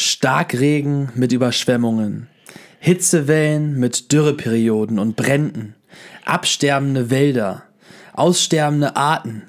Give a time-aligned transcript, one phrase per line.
[0.00, 2.28] Starkregen mit Überschwemmungen,
[2.78, 5.74] Hitzewellen mit Dürreperioden und Bränden,
[6.24, 7.64] absterbende Wälder,
[8.14, 9.42] aussterbende Arten,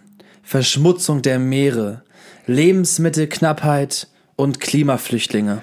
[0.43, 2.03] Verschmutzung der Meere,
[2.47, 5.61] Lebensmittelknappheit und Klimaflüchtlinge.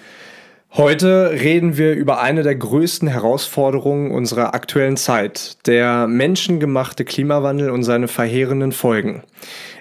[0.72, 7.84] Heute reden wir über eine der größten Herausforderungen unserer aktuellen Zeit, der menschengemachte Klimawandel und
[7.84, 9.22] seine verheerenden Folgen.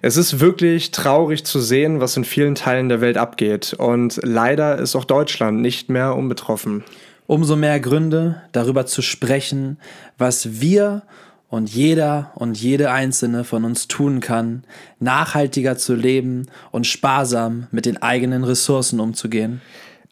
[0.02, 4.78] Es ist wirklich traurig zu sehen, was in vielen Teilen der Welt abgeht und leider
[4.78, 6.86] ist auch Deutschland nicht mehr unbetroffen.
[7.28, 9.78] Umso mehr Gründe, darüber zu sprechen,
[10.18, 11.04] was wir
[11.50, 14.64] und jeder und jede einzelne von uns tun kann,
[15.00, 19.62] nachhaltiger zu leben und sparsam mit den eigenen Ressourcen umzugehen.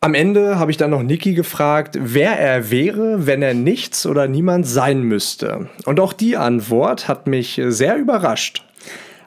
[0.01, 4.27] Am Ende habe ich dann noch Niki gefragt, wer er wäre, wenn er nichts oder
[4.27, 5.69] niemand sein müsste.
[5.85, 8.63] Und auch die Antwort hat mich sehr überrascht.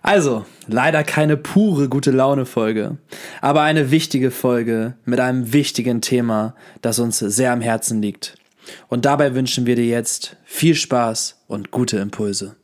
[0.03, 2.99] Also, leider keine pure gute Laune Folge,
[3.41, 8.37] aber eine wichtige Folge mit einem wichtigen Thema, das uns sehr am Herzen liegt.
[8.89, 12.57] Und dabei wünschen wir dir jetzt viel Spaß und gute Impulse.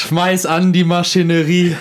[0.00, 1.76] Schmeiß an die Maschinerie.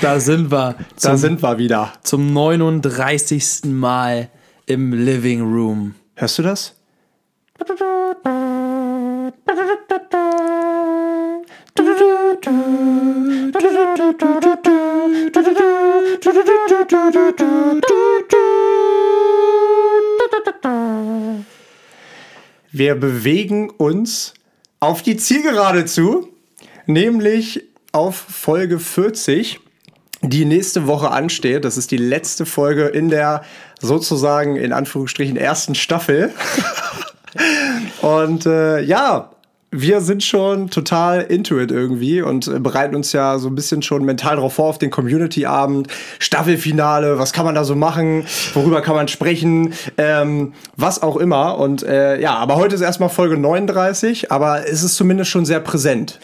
[0.00, 0.76] Da sind wir.
[0.94, 1.92] Zum, da sind wir wieder.
[2.02, 3.64] Zum 39.
[3.64, 4.30] Mal
[4.66, 5.96] im Living Room.
[6.14, 6.76] Hörst du das?
[22.70, 24.32] Wir bewegen uns
[24.78, 26.35] auf die Zielgerade zu
[26.86, 29.60] nämlich auf Folge 40,
[30.22, 31.64] die nächste Woche ansteht.
[31.64, 33.42] Das ist die letzte Folge in der
[33.80, 36.32] sozusagen in Anführungsstrichen ersten Staffel.
[38.02, 39.30] Und äh, ja,
[39.70, 44.04] wir sind schon total into it irgendwie und bereiten uns ja so ein bisschen schon
[44.04, 48.24] mental darauf vor auf den Community-Abend, Staffelfinale, was kann man da so machen,
[48.54, 51.58] worüber kann man sprechen, ähm, was auch immer.
[51.58, 55.60] Und äh, ja, aber heute ist erstmal Folge 39, aber es ist zumindest schon sehr
[55.60, 56.20] präsent.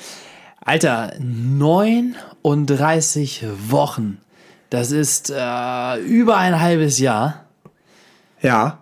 [0.64, 4.18] Alter, 39 Wochen.
[4.70, 7.46] Das ist äh, über ein halbes Jahr.
[8.40, 8.78] Ja.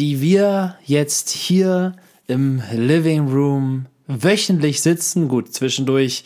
[0.00, 1.92] Die wir jetzt hier
[2.26, 5.28] im Living Room wöchentlich sitzen.
[5.28, 6.24] Gut, zwischendurch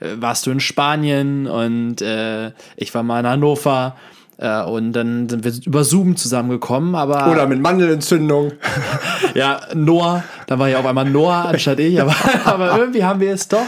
[0.00, 3.94] äh, warst du in Spanien und äh, ich war mal in Hannover.
[4.36, 7.30] Äh, und dann sind wir über Zoom zusammengekommen, aber.
[7.30, 8.50] Oder mit Mandelentzündung.
[9.34, 13.32] ja, Noah, da war ja auf einmal Noah anstatt ich, aber, aber irgendwie haben wir
[13.32, 13.60] es doch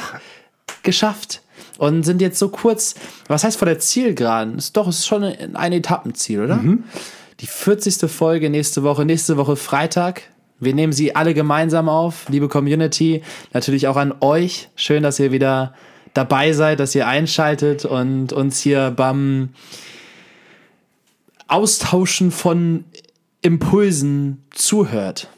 [0.82, 1.42] geschafft
[1.78, 2.94] und sind jetzt so kurz,
[3.28, 4.58] was heißt vor der Zielgeraden?
[4.58, 6.56] Ist doch, ist schon ein Etappenziel, oder?
[6.56, 6.84] Mhm.
[7.40, 8.10] Die 40.
[8.10, 10.22] Folge nächste Woche, nächste Woche Freitag.
[10.60, 13.22] Wir nehmen sie alle gemeinsam auf, liebe Community.
[13.52, 14.68] Natürlich auch an euch.
[14.76, 15.74] Schön, dass ihr wieder
[16.14, 19.50] dabei seid, dass ihr einschaltet und uns hier beim
[21.48, 22.84] Austauschen von
[23.40, 25.28] Impulsen zuhört.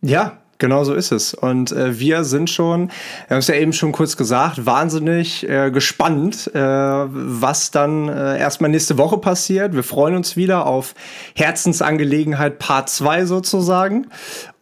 [0.00, 1.34] Ja, Genau so ist es.
[1.34, 2.86] Und äh, wir sind schon,
[3.26, 8.38] wir haben es ja eben schon kurz gesagt, wahnsinnig äh, gespannt, äh, was dann äh,
[8.38, 9.74] erstmal nächste Woche passiert.
[9.74, 10.94] Wir freuen uns wieder auf
[11.34, 14.06] Herzensangelegenheit Part 2 sozusagen.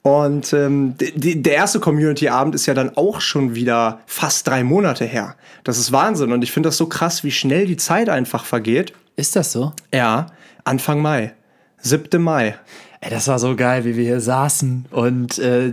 [0.00, 5.04] Und ähm, die, der erste Community-Abend ist ja dann auch schon wieder fast drei Monate
[5.04, 5.36] her.
[5.64, 6.32] Das ist Wahnsinn.
[6.32, 8.94] Und ich finde das so krass, wie schnell die Zeit einfach vergeht.
[9.16, 9.74] Ist das so?
[9.92, 10.28] Ja,
[10.64, 11.34] Anfang Mai.
[11.82, 12.22] 7.
[12.22, 12.56] Mai.
[13.02, 15.72] Ey, das war so geil, wie wir hier saßen und äh,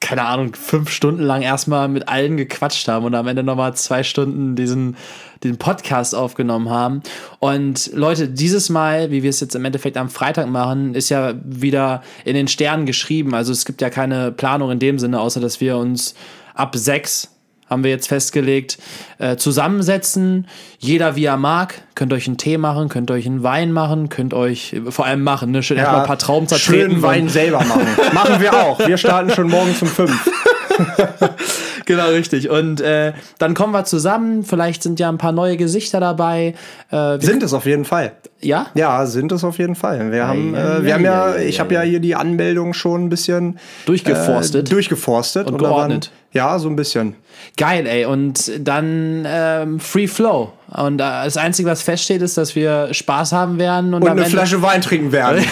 [0.00, 4.02] keine Ahnung, fünf Stunden lang erstmal mit allen gequatscht haben und am Ende nochmal zwei
[4.02, 4.96] Stunden diesen,
[5.42, 7.02] diesen Podcast aufgenommen haben.
[7.40, 11.34] Und Leute, dieses Mal, wie wir es jetzt im Endeffekt am Freitag machen, ist ja
[11.44, 13.34] wieder in den Sternen geschrieben.
[13.34, 16.14] Also es gibt ja keine Planung in dem Sinne, außer dass wir uns
[16.54, 17.33] ab sechs
[17.68, 18.78] haben wir jetzt festgelegt,
[19.18, 20.46] äh, zusammensetzen.
[20.78, 21.82] Jeder wie er mag.
[21.94, 25.50] Könnt euch einen Tee machen, könnt euch einen Wein machen, könnt euch vor allem machen,
[25.50, 25.62] ne?
[25.62, 26.92] Schön ja, erstmal ein paar Trauben zertreten.
[26.92, 27.86] Schön Wein selber machen.
[28.12, 28.78] machen wir auch.
[28.86, 30.30] Wir starten schon morgen zum fünf.
[31.84, 32.50] genau, richtig.
[32.50, 34.42] Und äh, dann kommen wir zusammen.
[34.42, 36.54] Vielleicht sind ja ein paar neue Gesichter dabei.
[36.90, 38.12] Äh, sind es auf jeden Fall.
[38.44, 38.66] Ja?
[38.74, 40.12] Ja, sind es auf jeden Fall.
[40.12, 43.58] Wir haben, äh, wir haben ja, ich habe ja hier die Anmeldung schon ein bisschen
[43.86, 44.68] durchgeforstet.
[44.68, 46.10] Äh, durchgeforstet und, und geordnet.
[46.32, 47.16] ja, so ein bisschen.
[47.56, 48.04] Geil, ey.
[48.04, 50.52] Und dann ähm, Free Flow.
[50.68, 53.94] Und äh, das Einzige, was feststeht, ist, dass wir Spaß haben werden.
[53.94, 55.44] Und, und eine Ende Flasche Wein trinken werden.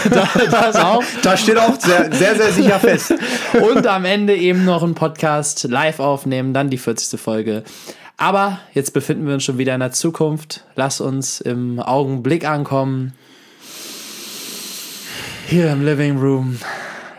[0.51, 1.03] das auch.
[1.23, 3.15] Das steht auch sehr, sehr, sehr sicher fest.
[3.75, 7.21] und am Ende eben noch einen Podcast live aufnehmen, dann die 40.
[7.21, 7.63] Folge.
[8.17, 10.65] Aber jetzt befinden wir uns schon wieder in der Zukunft.
[10.75, 13.15] Lass uns im Augenblick ankommen.
[15.47, 16.59] Hier im Living Room.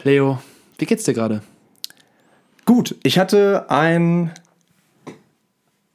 [0.04, 0.40] Leo,
[0.78, 1.42] wie geht's dir gerade?
[2.66, 4.32] Gut, ich hatte ein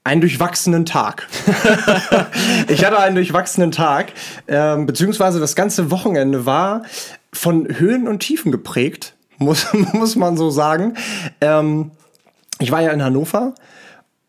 [0.08, 1.28] einen durchwachsenen Tag.
[2.68, 4.12] ich hatte einen durchwachsenen Tag,
[4.46, 6.82] ähm, beziehungsweise das ganze Wochenende war
[7.32, 10.96] von Höhen und Tiefen geprägt, muss, muss man so sagen.
[11.42, 11.90] Ähm,
[12.58, 13.54] ich war ja in Hannover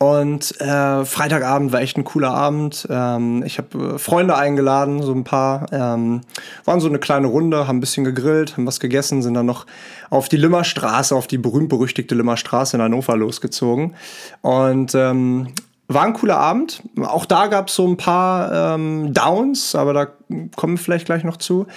[0.01, 2.87] und äh, Freitagabend war echt ein cooler Abend.
[2.89, 5.65] Ähm, ich habe äh, Freunde eingeladen, so ein paar.
[5.73, 6.21] Ähm,
[6.63, 9.65] waren so eine kleine Runde, haben ein bisschen gegrillt, haben was gegessen, sind dann noch
[10.09, 13.95] auf die Limmerstraße, auf die berühmt-berüchtigte Limmerstraße in Hannover losgezogen.
[14.41, 15.49] Und ähm,
[15.89, 16.81] war ein cooler Abend.
[17.01, 20.07] Auch da gab es so ein paar ähm, Downs, aber da
[20.55, 21.67] kommen wir vielleicht gleich noch zu.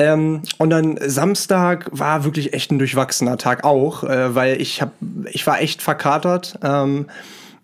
[0.00, 4.92] Ähm, und dann Samstag war wirklich echt ein durchwachsener Tag auch, äh, weil ich hab,
[5.30, 6.58] ich war echt verkatert.
[6.64, 7.06] Ähm,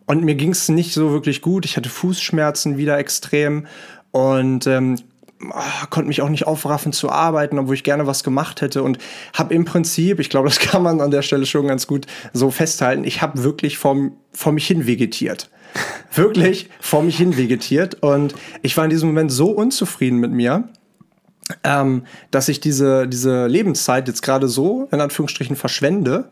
[0.06, 1.64] und mir ging es nicht so wirklich gut.
[1.64, 3.66] Ich hatte Fußschmerzen wieder extrem
[4.10, 4.96] und ähm,
[5.42, 8.98] oh, konnte mich auch nicht aufraffen zu arbeiten, obwohl ich gerne was gemacht hätte und
[9.32, 12.50] habe im Prinzip, ich glaube, das kann man an der Stelle schon ganz gut so
[12.50, 13.96] festhalten, ich habe wirklich vor,
[14.32, 15.50] vor mich hin vegetiert.
[16.14, 20.68] wirklich vor mich hin vegetiert und ich war in diesem Moment so unzufrieden mit mir,
[21.64, 26.30] ähm, dass ich diese, diese Lebenszeit jetzt gerade so in Anführungsstrichen verschwende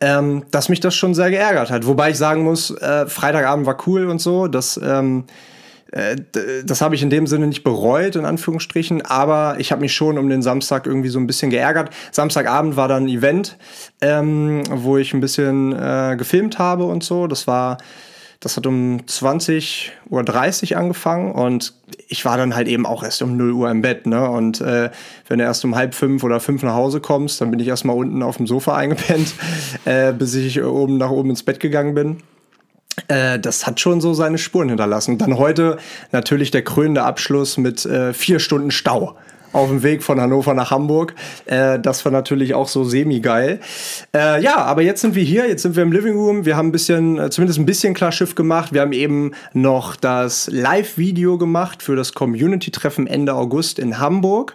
[0.00, 1.86] ähm, dass mich das schon sehr geärgert hat.
[1.86, 5.24] Wobei ich sagen muss, äh, Freitagabend war cool und so, das, ähm,
[5.92, 6.16] äh,
[6.64, 10.18] das habe ich in dem Sinne nicht bereut, in Anführungsstrichen, aber ich habe mich schon
[10.18, 11.90] um den Samstag irgendwie so ein bisschen geärgert.
[12.12, 13.56] Samstagabend war dann ein Event,
[14.00, 17.26] ähm, wo ich ein bisschen äh, gefilmt habe und so.
[17.26, 17.78] Das war
[18.46, 21.74] das hat um 20.30 Uhr angefangen und
[22.06, 24.06] ich war dann halt eben auch erst um 0 Uhr im Bett.
[24.06, 24.30] Ne?
[24.30, 24.90] Und äh,
[25.26, 27.96] wenn du erst um halb fünf oder fünf nach Hause kommst, dann bin ich erstmal
[27.96, 29.34] unten auf dem Sofa eingepennt,
[29.84, 32.18] äh, bis ich oben nach oben ins Bett gegangen bin.
[33.08, 35.18] Äh, das hat schon so seine Spuren hinterlassen.
[35.18, 35.78] Dann heute
[36.12, 39.16] natürlich der krönende Abschluss mit äh, vier Stunden Stau
[39.56, 41.14] auf dem Weg von Hannover nach Hamburg.
[41.46, 43.60] Äh, das war natürlich auch so semi-geil.
[44.14, 46.44] Äh, ja, aber jetzt sind wir hier, jetzt sind wir im Living Room.
[46.44, 48.74] Wir haben ein bisschen, äh, zumindest ein bisschen Klarschiff gemacht.
[48.74, 54.54] Wir haben eben noch das Live-Video gemacht für das Community-Treffen Ende August in Hamburg.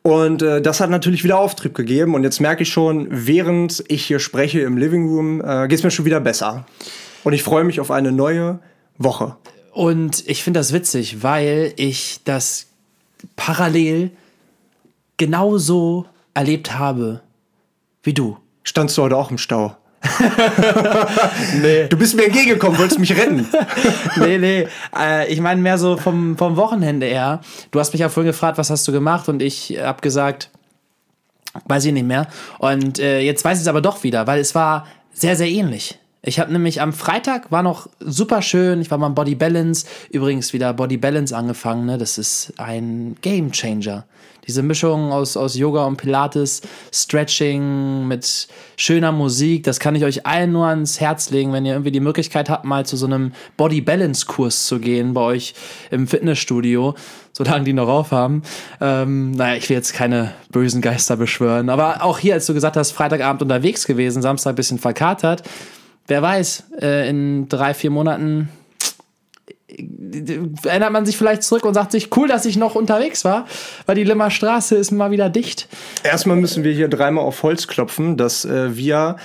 [0.00, 2.14] Und äh, das hat natürlich wieder Auftrieb gegeben.
[2.14, 5.84] Und jetzt merke ich schon, während ich hier spreche im Living Room, äh, geht es
[5.84, 6.64] mir schon wieder besser.
[7.24, 8.58] Und ich freue mich auf eine neue
[8.96, 9.36] Woche.
[9.72, 12.68] Und ich finde das witzig, weil ich das
[13.36, 14.10] parallel
[15.16, 17.20] genauso erlebt habe
[18.02, 18.38] wie du.
[18.62, 19.76] Standst du heute auch im Stau?
[21.62, 21.88] nee.
[21.88, 23.48] Du bist mir entgegengekommen, wolltest mich retten.
[24.16, 24.68] nee, nee.
[24.96, 27.40] Äh, ich meine mehr so vom, vom Wochenende her.
[27.70, 29.28] Du hast mich ja vorhin gefragt, was hast du gemacht?
[29.28, 30.50] Und ich habe gesagt,
[31.66, 32.26] weiß ich nicht mehr.
[32.58, 35.98] Und äh, jetzt weiß ich es aber doch wieder, weil es war sehr, sehr ähnlich.
[36.26, 38.80] Ich habe nämlich am Freitag war noch super schön.
[38.80, 39.86] Ich war mal im Body Balance.
[40.10, 41.84] Übrigens wieder Body Balance angefangen.
[41.84, 41.98] Ne?
[41.98, 44.04] Das ist ein Game Changer.
[44.46, 46.62] Diese Mischung aus, aus Yoga und Pilates,
[46.92, 51.72] Stretching mit schöner Musik, das kann ich euch allen nur ans Herz legen, wenn ihr
[51.72, 55.54] irgendwie die Möglichkeit habt, mal zu so einem Body Balance Kurs zu gehen bei euch
[55.90, 56.94] im Fitnessstudio,
[57.32, 58.42] solange die noch aufhaben.
[58.82, 62.76] Ähm, naja, ich will jetzt keine bösen Geister beschwören, aber auch hier, als du gesagt
[62.76, 65.42] hast, Freitagabend unterwegs gewesen, Samstag bisschen verkatert
[66.06, 68.48] wer weiß, äh, in drei, vier Monaten
[70.64, 73.46] erinnert man sich vielleicht zurück und sagt sich, cool, dass ich noch unterwegs war,
[73.86, 75.68] weil die Limmer Straße ist mal wieder dicht.
[76.02, 79.16] Erstmal müssen wir hier dreimal auf Holz klopfen, dass äh, wir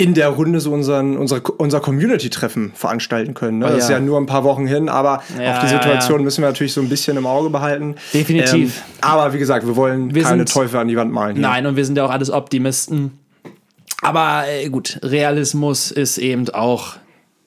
[0.00, 3.58] in der Runde so unseren, unser, unser Community-Treffen veranstalten können.
[3.58, 3.66] Ne?
[3.66, 6.18] Oh, das ist ja nur ein paar Wochen hin, aber ja, auf die Situation ja,
[6.18, 6.24] ja.
[6.24, 7.96] müssen wir natürlich so ein bisschen im Auge behalten.
[8.14, 8.76] Definitiv.
[8.76, 11.34] Ähm, aber wie gesagt, wir wollen wir keine sind, Teufel an die Wand malen.
[11.34, 11.42] Hier.
[11.42, 13.18] Nein, und wir sind ja auch alles Optimisten.
[14.02, 16.96] Aber äh, gut, Realismus ist eben auch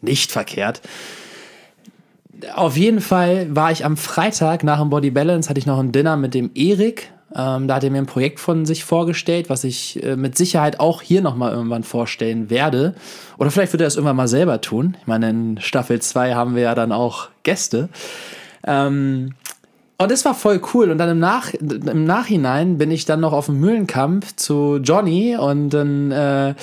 [0.02, 0.82] nicht verkehrt.
[2.56, 5.92] Auf jeden Fall war ich am Freitag nach dem Body Balance, hatte ich noch ein
[5.92, 7.12] Dinner mit dem Erik.
[7.34, 10.80] Ähm, da hat er mir ein Projekt von sich vorgestellt, was ich äh, mit Sicherheit
[10.80, 12.96] auch hier nochmal irgendwann vorstellen werde.
[13.38, 14.98] Oder vielleicht wird er es irgendwann mal selber tun.
[15.00, 17.90] Ich meine, in Staffel 2 haben wir ja dann auch Gäste.
[18.68, 19.34] Ähm,
[20.04, 20.92] und das war voll cool.
[20.92, 25.38] Und dann im, Nach im Nachhinein bin ich dann noch auf dem Mühlenkampf zu Johnny
[25.38, 26.56] und dann äh,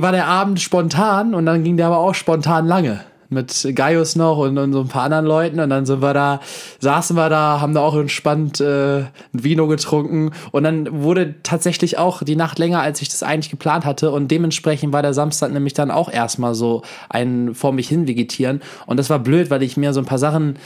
[0.00, 3.00] war der Abend spontan und dann ging der aber auch spontan lange.
[3.32, 5.60] Mit Gaius noch und, und so ein paar anderen Leuten.
[5.60, 6.40] Und dann sind wir da,
[6.80, 10.32] saßen wir da, haben da auch entspannt äh, ein Vino getrunken.
[10.50, 14.10] Und dann wurde tatsächlich auch die Nacht länger, als ich das eigentlich geplant hatte.
[14.10, 18.62] Und dementsprechend war der Samstag nämlich dann auch erstmal so ein vor mich hin vegetieren.
[18.86, 20.56] Und das war blöd, weil ich mir so ein paar Sachen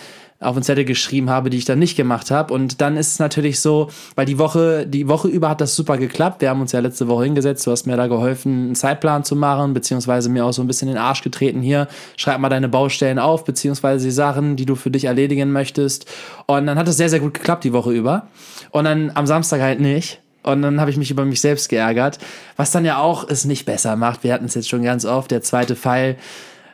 [0.40, 2.52] auf den Zettel geschrieben habe, die ich dann nicht gemacht habe.
[2.52, 5.96] Und dann ist es natürlich so, weil die Woche, die Woche über hat das super
[5.96, 6.40] geklappt.
[6.40, 7.66] Wir haben uns ja letzte Woche hingesetzt.
[7.66, 10.88] Du hast mir da geholfen, einen Zeitplan zu machen, beziehungsweise mir auch so ein bisschen
[10.88, 11.62] in den Arsch getreten.
[11.62, 16.06] Hier, schreib mal deine Baustellen auf, beziehungsweise die Sachen, die du für dich erledigen möchtest.
[16.46, 18.28] Und dann hat es sehr, sehr gut geklappt die Woche über.
[18.70, 20.20] Und dann am Samstag halt nicht.
[20.42, 22.18] Und dann habe ich mich über mich selbst geärgert,
[22.56, 24.24] was dann ja auch es nicht besser macht.
[24.24, 26.16] Wir hatten es jetzt schon ganz oft, der zweite Pfeil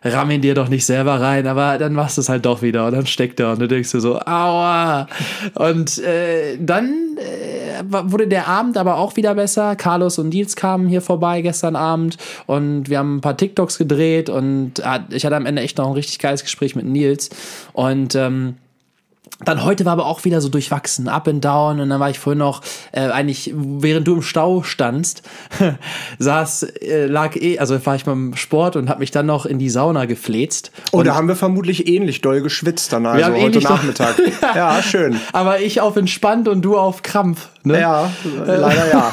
[0.02, 2.86] ramm ihn dir doch nicht selber rein, aber dann machst du es halt doch wieder
[2.86, 5.06] und dann steckt er und du denkst dir so, aua.
[5.54, 9.76] Und äh, dann äh, wurde der Abend aber auch wieder besser.
[9.76, 12.16] Carlos und Nils kamen hier vorbei gestern Abend
[12.46, 15.86] und wir haben ein paar TikToks gedreht und äh, ich hatte am Ende echt noch
[15.86, 17.30] ein richtig geiles Gespräch mit Nils
[17.72, 18.56] und ähm,
[19.44, 21.80] dann heute war aber auch wieder so durchwachsen, up and down.
[21.80, 25.22] Und dann war ich vorhin noch, äh, eigentlich, während du im Stau standst,
[26.18, 29.58] saß, äh, lag eh, also war ich beim Sport und habe mich dann noch in
[29.58, 30.72] die Sauna gefläzt.
[30.90, 34.18] Und, da haben wir vermutlich ähnlich doll geschwitzt dann, also heute Nachmittag.
[34.42, 34.76] ja.
[34.76, 35.18] ja, schön.
[35.32, 37.48] Aber ich auf entspannt und du auf Krampf.
[37.62, 37.80] Ne?
[37.80, 38.10] Ja,
[38.46, 39.12] leider ja.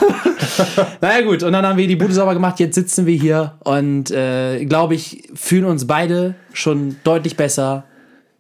[1.02, 4.12] naja gut, und dann haben wir die Bude sauber gemacht, jetzt sitzen wir hier und
[4.12, 7.86] äh, glaube ich, fühlen uns beide schon deutlich besser.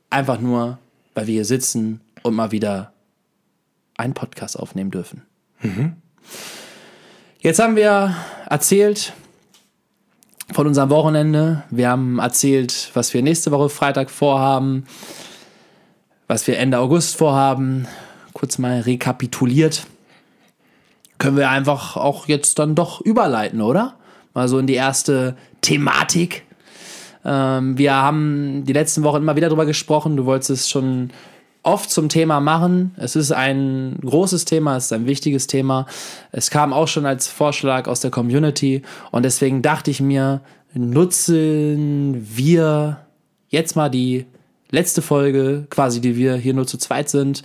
[0.09, 0.79] Einfach nur
[1.17, 2.93] weil wir hier sitzen und mal wieder
[3.97, 5.23] einen Podcast aufnehmen dürfen.
[5.61, 5.93] Mhm.
[7.39, 8.15] Jetzt haben wir
[8.47, 9.13] erzählt
[10.51, 11.63] von unserem Wochenende.
[11.71, 14.85] Wir haben erzählt, was wir nächste Woche Freitag vorhaben,
[16.27, 17.87] was wir Ende August vorhaben.
[18.33, 19.87] Kurz mal rekapituliert.
[21.17, 23.95] Können wir einfach auch jetzt dann doch überleiten, oder?
[24.35, 26.45] Mal so in die erste Thematik
[27.27, 30.15] ähm, wir haben die letzten Wochen immer wieder darüber gesprochen.
[30.15, 31.11] Du wolltest es schon
[31.61, 32.95] oft zum Thema machen.
[32.97, 35.85] Es ist ein großes Thema, es ist ein wichtiges Thema.
[36.31, 38.81] Es kam auch schon als Vorschlag aus der Community
[39.11, 40.41] und deswegen dachte ich mir,
[40.73, 43.05] nutzen wir
[43.49, 44.25] jetzt mal die
[44.71, 47.43] letzte Folge, quasi die wir hier nur zu zweit sind,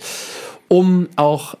[0.69, 1.55] um auch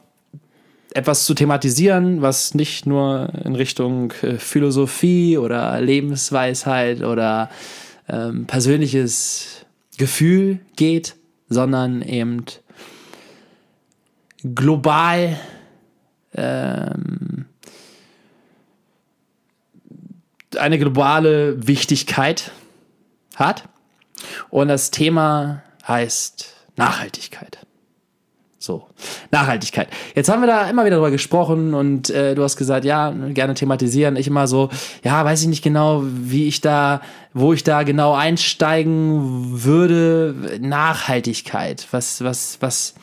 [0.93, 7.49] etwas zu thematisieren, was nicht nur in Richtung äh, Philosophie oder Lebensweisheit oder
[8.09, 9.65] ähm, persönliches
[9.97, 11.15] Gefühl geht,
[11.49, 12.45] sondern eben
[14.43, 15.39] global
[16.33, 17.45] ähm,
[20.57, 22.51] eine globale Wichtigkeit
[23.35, 23.67] hat.
[24.49, 27.62] Und das Thema heißt Nachhaltigkeit.
[28.63, 28.87] So,
[29.29, 29.89] Nachhaltigkeit.
[30.15, 33.55] Jetzt haben wir da immer wieder drüber gesprochen und äh, du hast gesagt, ja, gerne
[33.55, 34.15] thematisieren.
[34.15, 34.69] Ich immer so,
[35.03, 37.01] ja, weiß ich nicht genau, wie ich da,
[37.33, 40.33] wo ich da genau einsteigen würde.
[40.61, 41.89] Nachhaltigkeit.
[41.91, 42.93] Was, was, was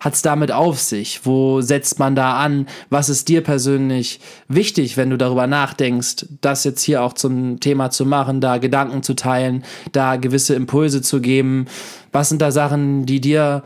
[0.00, 1.20] hat's damit auf sich?
[1.24, 2.66] Wo setzt man da an?
[2.88, 7.90] Was ist dir persönlich wichtig, wenn du darüber nachdenkst, das jetzt hier auch zum Thema
[7.90, 11.66] zu machen, da Gedanken zu teilen, da gewisse Impulse zu geben?
[12.10, 13.64] Was sind da Sachen, die dir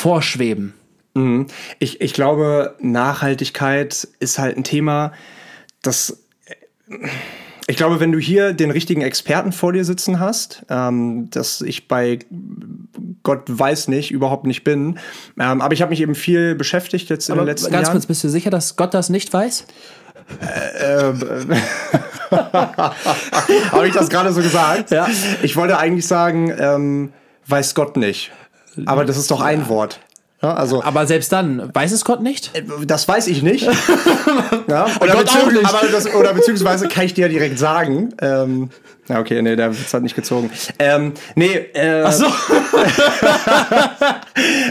[0.00, 0.72] vorschweben.
[1.14, 1.46] Mhm.
[1.78, 5.12] Ich, ich glaube, Nachhaltigkeit ist halt ein Thema,
[5.82, 6.22] das.
[7.66, 11.86] Ich glaube, wenn du hier den richtigen Experten vor dir sitzen hast, ähm, dass ich
[11.86, 12.18] bei
[13.22, 14.98] Gott weiß nicht, überhaupt nicht bin,
[15.38, 17.84] ähm, aber ich habe mich eben viel beschäftigt jetzt aber in den letzten ganz Jahren.
[17.84, 19.66] Ganz kurz, bist du sicher, dass Gott das nicht weiß?
[20.40, 21.14] Äh, äh,
[22.30, 24.90] habe ich das gerade so gesagt?
[24.90, 25.06] Ja.
[25.42, 27.12] Ich wollte eigentlich sagen, ähm,
[27.46, 28.32] weiß Gott nicht.
[28.86, 30.00] Aber das ist doch ein Wort.
[30.42, 32.56] Ja, also, aber selbst dann, weiß es Gott nicht?
[32.56, 33.66] Äh, das weiß ich nicht.
[34.68, 35.92] ja, oder, Gott auch nicht.
[35.92, 38.14] Das, oder beziehungsweise kann ich dir direkt sagen.
[38.22, 38.70] Ähm,
[39.08, 40.50] ja, okay, nee, der Witz hat nicht gezogen.
[40.78, 42.24] Ähm, nee, äh, Ach so.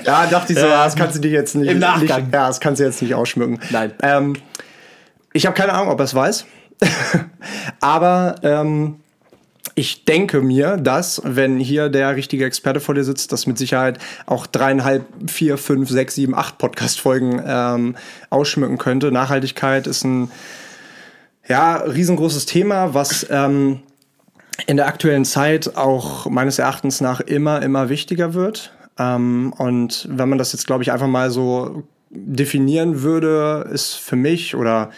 [0.06, 1.70] ja, dachte ich so, ja, das kannst du dir jetzt nicht.
[1.70, 2.24] Im Nachgang.
[2.24, 3.60] Nicht, ja, das kannst du jetzt nicht ausschmücken.
[3.70, 3.91] Nein.
[4.01, 4.38] Ähm,
[5.34, 6.46] ich habe keine Ahnung, ob er es weiß.
[7.79, 9.01] aber ähm,
[9.75, 13.98] ich denke mir, dass, wenn hier der richtige Experte vor dir sitzt, dass mit Sicherheit
[14.25, 17.96] auch dreieinhalb, vier, fünf, sechs, sieben, acht Podcast-Folgen ähm,
[18.30, 19.12] ausschmücken könnte.
[19.12, 20.32] Nachhaltigkeit ist ein
[21.48, 23.80] ja, riesengroßes Thema, was ähm,
[24.68, 28.74] in der aktuellen Zeit auch meines Erachtens nach immer, immer wichtiger wird.
[28.98, 34.16] Ähm, und wenn man das jetzt, glaube ich, einfach mal so definieren würde, ist für
[34.16, 34.89] mich oder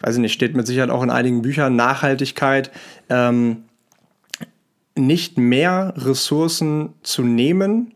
[0.00, 2.70] weiß ich nicht, steht mit Sicherheit auch in einigen Büchern Nachhaltigkeit
[3.08, 3.64] ähm,
[4.96, 7.94] nicht mehr Ressourcen zu nehmen,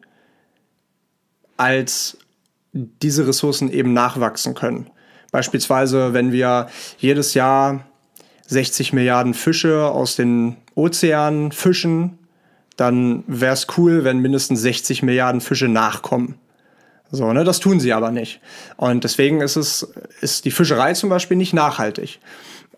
[1.56, 2.18] als
[2.72, 4.88] diese Ressourcen eben nachwachsen können.
[5.30, 7.84] Beispielsweise, wenn wir jedes Jahr
[8.46, 12.18] 60 Milliarden Fische aus den Ozeanen fischen,
[12.76, 16.36] dann wäre es cool, wenn mindestens 60 Milliarden Fische nachkommen.
[17.10, 18.40] So, ne, das tun sie aber nicht.
[18.76, 19.86] Und deswegen ist es,
[20.20, 22.18] ist die Fischerei zum Beispiel nicht nachhaltig.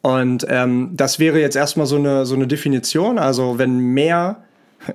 [0.07, 3.19] Und ähm, das wäre jetzt erstmal so eine, so eine Definition.
[3.19, 4.45] Also wenn mehr,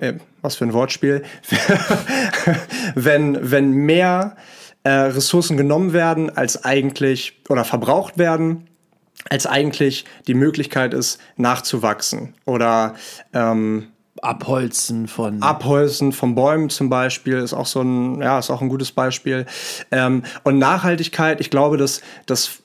[0.00, 1.22] äh, was für ein Wortspiel,
[2.94, 4.36] wenn, wenn mehr
[4.84, 8.68] äh, Ressourcen genommen werden, als eigentlich oder verbraucht werden,
[9.28, 12.94] als eigentlich die Möglichkeit ist, nachzuwachsen oder
[13.34, 13.88] ähm,
[14.22, 15.42] Abholzen von.
[15.42, 19.44] Abholzen von Bäumen zum Beispiel ist auch so ein, ja, ist auch ein gutes Beispiel.
[19.90, 22.62] Ähm, und Nachhaltigkeit, ich glaube, dass das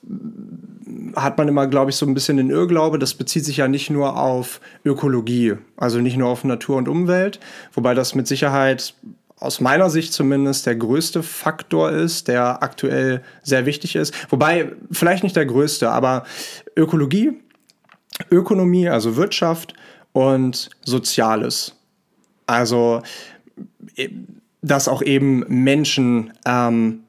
[1.16, 2.98] hat man immer, glaube ich, so ein bisschen den Irrglaube.
[2.98, 7.40] Das bezieht sich ja nicht nur auf Ökologie, also nicht nur auf Natur und Umwelt,
[7.72, 8.94] wobei das mit Sicherheit
[9.40, 14.12] aus meiner Sicht zumindest der größte Faktor ist, der aktuell sehr wichtig ist.
[14.30, 16.24] Wobei vielleicht nicht der größte, aber
[16.76, 17.40] Ökologie,
[18.30, 19.74] Ökonomie, also Wirtschaft
[20.12, 21.76] und Soziales.
[22.46, 23.02] Also,
[23.96, 24.08] e,
[24.62, 27.04] dass auch eben Menschen, ähm,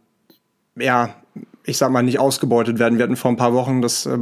[0.76, 1.16] ja,
[1.70, 2.98] ich sag mal, nicht ausgebeutet werden.
[2.98, 4.18] Wir hatten vor ein paar Wochen das, äh,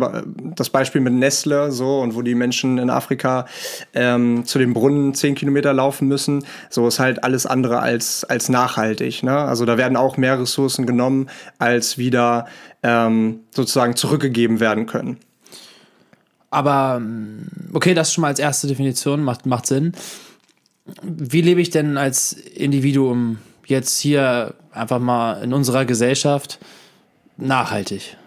[0.56, 3.46] das Beispiel mit Nestle, so, und wo die Menschen in Afrika
[3.94, 6.44] ähm, zu den Brunnen zehn Kilometer laufen müssen.
[6.70, 9.24] So ist halt alles andere als, als nachhaltig.
[9.24, 9.36] Ne?
[9.36, 12.48] Also da werden auch mehr Ressourcen genommen, als wieder
[12.84, 15.18] ähm, sozusagen zurückgegeben werden können.
[16.50, 19.94] Aber mm, okay, das schon mal als erste Definition macht, macht Sinn.
[21.02, 26.60] Wie lebe ich denn als Individuum jetzt hier einfach mal in unserer Gesellschaft
[27.38, 28.18] nachhaltig?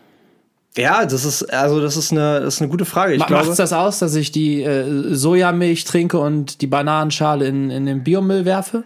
[0.76, 3.14] Ja, das ist also das ist eine das ist eine gute Frage.
[3.14, 7.71] Ich Macht es das aus, dass ich die äh, Sojamilch trinke und die Bananenschale in,
[7.71, 8.85] in den Biomüll werfe?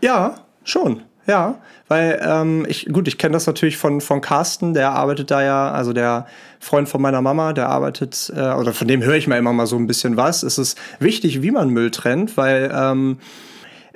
[0.00, 1.02] Ja, schon.
[1.26, 5.42] Ja, weil ähm, ich, gut, ich kenne das natürlich von, von Carsten, der arbeitet da
[5.42, 6.26] ja, also der
[6.58, 9.66] Freund von meiner Mama, der arbeitet, äh, oder von dem höre ich mir immer mal
[9.66, 10.42] so ein bisschen was.
[10.42, 13.18] Es ist wichtig, wie man Müll trennt, weil ähm,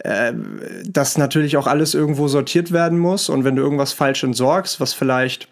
[0.04, 0.32] äh,
[0.86, 3.28] das natürlich auch alles irgendwo sortiert werden muss.
[3.28, 5.48] Und wenn du irgendwas falsch entsorgst, was vielleicht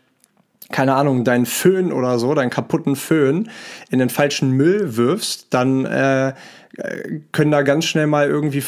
[0.71, 3.51] keine Ahnung, deinen Föhn oder so, deinen kaputten Föhn
[3.91, 6.33] in den falschen Müll wirfst, dann äh,
[7.33, 8.63] können da ganz schnell mal irgendwie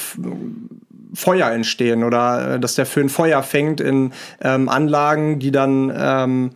[1.15, 6.51] Feuer entstehen oder äh, dass der Föhn Feuer fängt in ähm, Anlagen, die dann, ähm,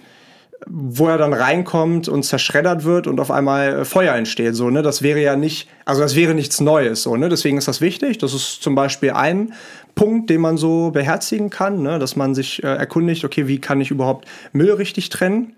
[0.66, 4.54] wo er dann reinkommt und zerschreddert wird und auf einmal äh, Feuer entsteht.
[4.54, 4.82] So, ne?
[4.82, 7.02] Das wäre ja nicht, also das wäre nichts Neues.
[7.02, 7.28] So, ne?
[7.28, 8.18] Deswegen ist das wichtig.
[8.18, 9.52] Das ist zum Beispiel ein
[9.94, 11.98] Punkt, den man so beherzigen kann, ne?
[11.98, 15.56] dass man sich äh, erkundigt, okay, wie kann ich überhaupt Müll richtig trennen?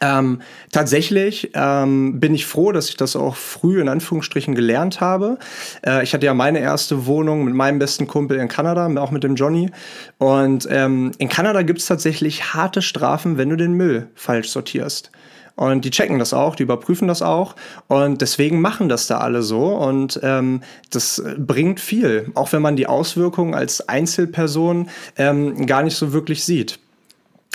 [0.00, 0.40] Ähm,
[0.72, 5.38] tatsächlich ähm, bin ich froh, dass ich das auch früh in Anführungsstrichen gelernt habe.
[5.86, 9.22] Äh, ich hatte ja meine erste Wohnung mit meinem besten Kumpel in Kanada, auch mit
[9.22, 9.70] dem Johnny.
[10.18, 15.12] Und ähm, in Kanada gibt es tatsächlich harte Strafen, wenn du den Müll falsch sortierst.
[15.54, 17.56] Und die checken das auch, die überprüfen das auch.
[17.88, 19.68] Und deswegen machen das da alle so.
[19.68, 25.96] Und ähm, das bringt viel, auch wenn man die Auswirkungen als Einzelperson ähm, gar nicht
[25.96, 26.78] so wirklich sieht.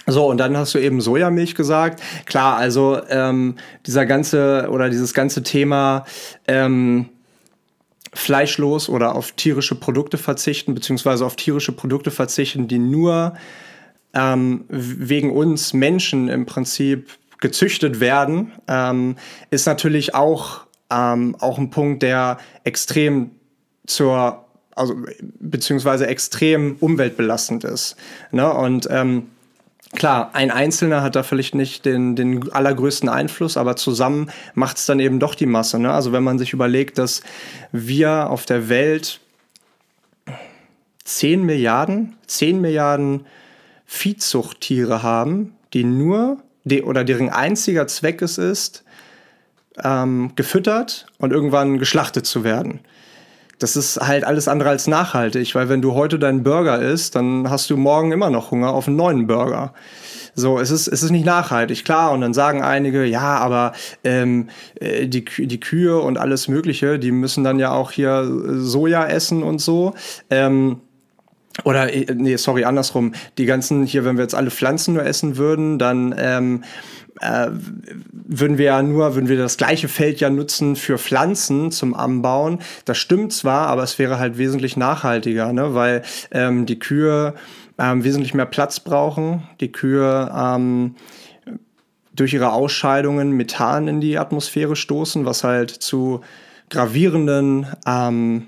[0.08, 2.02] So, und dann hast du eben Sojamilch gesagt.
[2.26, 6.06] Klar, also ähm, dieser ganze oder dieses ganze Thema
[6.48, 7.10] ähm,
[8.14, 13.34] fleischlos oder auf tierische Produkte verzichten, beziehungsweise auf tierische Produkte verzichten, die nur
[14.14, 17.10] ähm, wegen uns Menschen im Prinzip
[17.40, 19.16] gezüchtet werden, ähm,
[19.50, 23.32] ist natürlich auch, ähm, auch ein Punkt, der extrem
[23.88, 24.96] zur, also
[25.40, 27.96] beziehungsweise extrem umweltbelastend ist.
[28.32, 28.52] Ne?
[28.52, 29.28] Und ähm,
[29.94, 34.86] Klar, ein Einzelner hat da vielleicht nicht den, den allergrößten Einfluss, aber zusammen macht es
[34.86, 35.80] dann eben doch die Masse.
[35.80, 35.92] Ne?
[35.92, 37.22] Also wenn man sich überlegt, dass
[37.74, 39.20] wir auf der Welt
[41.04, 43.26] 10 Milliarden, 10 Milliarden
[43.86, 48.86] Viehzuchttiere haben, die nur die, oder deren einziger Zweck es ist,
[49.84, 52.80] ähm, gefüttert und irgendwann geschlachtet zu werden
[53.62, 57.50] das ist halt alles andere als nachhaltig, weil wenn du heute deinen Burger isst, dann
[57.50, 59.74] hast du morgen immer noch Hunger auf einen neuen Burger.
[60.34, 62.12] So, es ist, es ist nicht nachhaltig, klar.
[62.12, 67.12] Und dann sagen einige, ja, aber ähm, äh, die, die Kühe und alles Mögliche, die
[67.12, 69.94] müssen dann ja auch hier Soja essen und so.
[70.30, 70.82] Ähm,
[71.64, 73.14] oder, äh, nee, sorry, andersrum.
[73.38, 76.64] Die ganzen hier, wenn wir jetzt alle Pflanzen nur essen würden, dann ähm,
[77.20, 81.94] äh, würden wir ja nur, würden wir das gleiche Feld ja nutzen für Pflanzen zum
[81.94, 82.60] Anbauen.
[82.86, 85.76] Das stimmt zwar, aber es wäre halt wesentlich nachhaltiger, ne?
[85.76, 87.34] weil ähm, die Kühe
[87.78, 89.44] ähm, wesentlich mehr Platz brauchen.
[89.60, 90.96] Die Kühe ähm,
[92.14, 96.22] durch ihre Ausscheidungen Methan in die Atmosphäre stoßen, was halt zu
[96.70, 98.48] gravierenden ähm,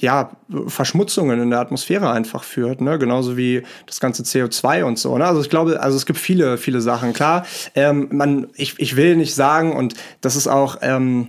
[0.00, 0.30] ja,
[0.66, 2.98] Verschmutzungen in der Atmosphäre einfach führt, ne?
[2.98, 5.16] genauso wie das ganze CO2 und so.
[5.16, 5.24] Ne?
[5.24, 7.12] Also ich glaube, also es gibt viele, viele Sachen.
[7.12, 11.28] Klar, ähm, man, ich, ich will nicht sagen, und das ist auch, ähm,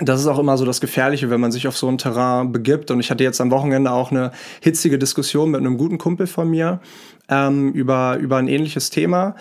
[0.00, 2.90] das ist auch immer so das Gefährliche, wenn man sich auf so ein Terrain begibt.
[2.90, 4.30] Und ich hatte jetzt am Wochenende auch eine
[4.60, 6.80] hitzige Diskussion mit einem guten Kumpel von mir
[7.28, 9.34] ähm, über, über ein ähnliches Thema.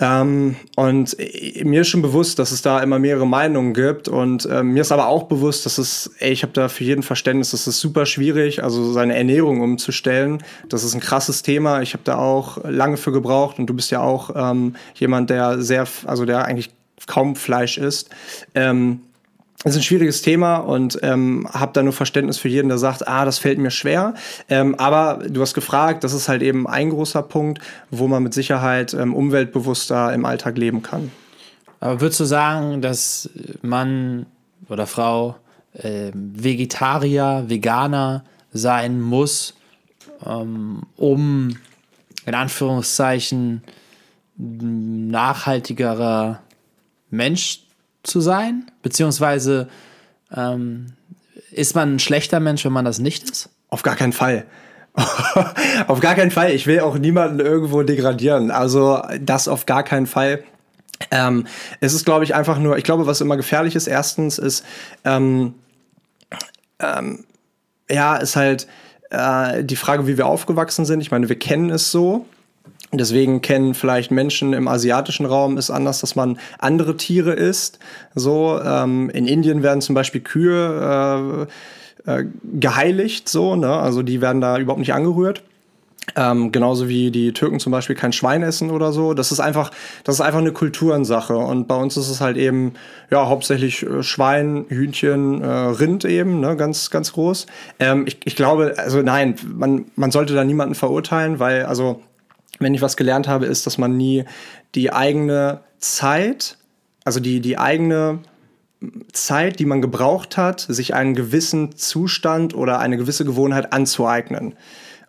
[0.00, 1.16] Ähm, und
[1.62, 4.08] mir ist schon bewusst, dass es da immer mehrere Meinungen gibt.
[4.08, 7.02] Und ähm, mir ist aber auch bewusst, dass es, ey, ich habe da für jeden
[7.02, 10.42] Verständnis, das ist super schwierig, also seine Ernährung umzustellen.
[10.68, 11.82] Das ist ein krasses Thema.
[11.82, 15.62] Ich habe da auch lange für gebraucht und du bist ja auch ähm, jemand, der
[15.62, 16.70] sehr, also der eigentlich
[17.06, 18.10] kaum Fleisch isst.
[18.54, 19.00] Ähm,
[19.72, 23.24] ist ein schwieriges Thema und ähm, habe da nur Verständnis für jeden, der sagt, ah,
[23.24, 24.14] das fällt mir schwer.
[24.48, 28.34] Ähm, aber du hast gefragt, das ist halt eben ein großer Punkt, wo man mit
[28.34, 31.10] Sicherheit ähm, umweltbewusster im Alltag leben kann.
[31.80, 33.30] Aber würdest du sagen, dass
[33.62, 34.26] Mann
[34.68, 35.36] oder Frau
[35.72, 39.54] äh, Vegetarier, Veganer sein muss,
[40.24, 41.56] ähm, um
[42.26, 43.62] in Anführungszeichen
[44.36, 46.40] nachhaltigerer
[47.10, 47.63] Mensch
[48.04, 48.70] zu sein?
[48.82, 49.68] Beziehungsweise
[50.34, 50.92] ähm,
[51.50, 53.50] ist man ein schlechter Mensch, wenn man das nicht ist?
[53.68, 54.44] Auf gar keinen Fall.
[55.88, 56.52] auf gar keinen Fall.
[56.52, 58.50] Ich will auch niemanden irgendwo degradieren.
[58.50, 60.44] Also das auf gar keinen Fall.
[61.10, 61.46] Ähm,
[61.80, 64.64] es ist, glaube ich, einfach nur, ich glaube, was immer gefährlich ist, erstens ist,
[65.04, 65.54] ähm,
[66.78, 67.24] ähm,
[67.90, 68.68] ja, ist halt
[69.10, 71.00] äh, die Frage, wie wir aufgewachsen sind.
[71.00, 72.26] Ich meine, wir kennen es so.
[72.98, 77.78] Deswegen kennen vielleicht Menschen im asiatischen Raum ist anders, dass man andere Tiere isst.
[78.14, 81.46] So ähm, in Indien werden zum Beispiel Kühe
[82.06, 82.24] äh, äh,
[82.60, 85.42] geheiligt, so ne, also die werden da überhaupt nicht angerührt.
[86.16, 89.14] Ähm, genauso wie die Türken zum Beispiel kein Schwein essen oder so.
[89.14, 89.70] Das ist einfach,
[90.04, 91.36] das ist einfach eine Kulturensache.
[91.36, 92.74] Und bei uns ist es halt eben,
[93.10, 97.46] ja, hauptsächlich äh, Schwein, Hühnchen, äh, Rind eben, ne, ganz, ganz groß.
[97.78, 102.02] Ähm, ich, ich glaube, also nein, man, man sollte da niemanden verurteilen, weil, also
[102.58, 104.24] wenn ich was gelernt habe, ist, dass man nie
[104.74, 106.58] die eigene Zeit,
[107.04, 108.20] also die, die eigene
[109.12, 114.54] Zeit, die man gebraucht hat, sich einen gewissen Zustand oder eine gewisse Gewohnheit anzueignen.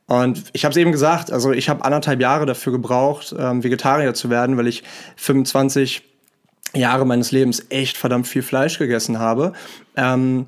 [0.07, 4.13] Und ich habe es eben gesagt, also ich habe anderthalb Jahre dafür gebraucht, ähm, Vegetarier
[4.13, 4.83] zu werden, weil ich
[5.15, 6.03] 25
[6.75, 9.53] Jahre meines Lebens echt verdammt viel Fleisch gegessen habe.
[9.95, 10.45] Ähm,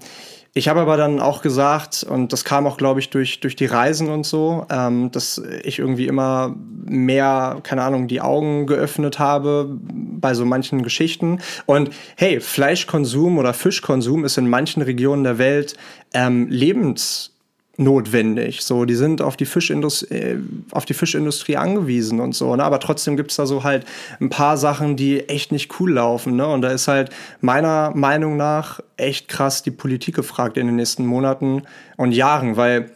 [0.57, 3.67] ich habe aber dann auch gesagt, und das kam auch, glaube ich, durch, durch die
[3.67, 9.69] Reisen und so, ähm, dass ich irgendwie immer mehr, keine Ahnung, die Augen geöffnet habe
[9.69, 11.39] bei so manchen Geschichten.
[11.67, 15.77] Und hey, Fleischkonsum oder Fischkonsum ist in manchen Regionen der Welt
[16.13, 17.36] ähm, lebens
[17.77, 18.61] notwendig.
[18.61, 20.39] So, die sind auf die Fischindustrie, äh,
[20.71, 22.55] auf die Fischindustrie angewiesen und so.
[22.55, 22.63] Ne?
[22.63, 23.85] Aber trotzdem gibt es da so halt
[24.19, 26.35] ein paar Sachen, die echt nicht cool laufen.
[26.35, 26.47] Ne?
[26.47, 31.05] Und da ist halt meiner Meinung nach echt krass die Politik gefragt in den nächsten
[31.05, 31.63] Monaten
[31.97, 32.91] und Jahren, weil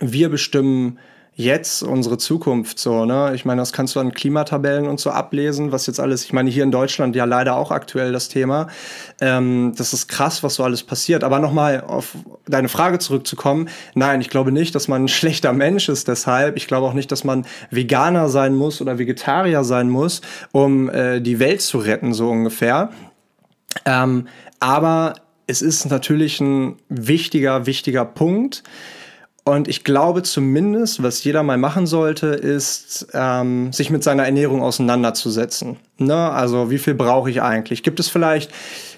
[0.00, 0.98] wir bestimmen
[1.36, 3.32] jetzt unsere Zukunft so, ne?
[3.34, 6.48] Ich meine, das kannst du an Klimatabellen und so ablesen, was jetzt alles, ich meine,
[6.48, 8.68] hier in Deutschland ja leider auch aktuell das Thema.
[9.20, 11.24] Ähm, das ist krass, was so alles passiert.
[11.24, 12.16] Aber nochmal auf
[12.46, 16.56] deine Frage zurückzukommen, nein, ich glaube nicht, dass man ein schlechter Mensch ist deshalb.
[16.56, 20.20] Ich glaube auch nicht, dass man Veganer sein muss oder Vegetarier sein muss,
[20.52, 22.90] um äh, die Welt zu retten, so ungefähr.
[23.84, 24.28] Ähm,
[24.60, 25.14] aber
[25.46, 28.62] es ist natürlich ein wichtiger, wichtiger Punkt.
[29.44, 34.60] Und ich glaube zumindest, was jeder mal machen sollte, ist, ähm, sich mit seiner Ernährung
[34.60, 35.76] auseinanderzusetzen.
[35.98, 36.16] Ne?
[36.16, 37.84] Also wie viel brauche ich eigentlich?
[37.84, 38.50] Gibt es vielleicht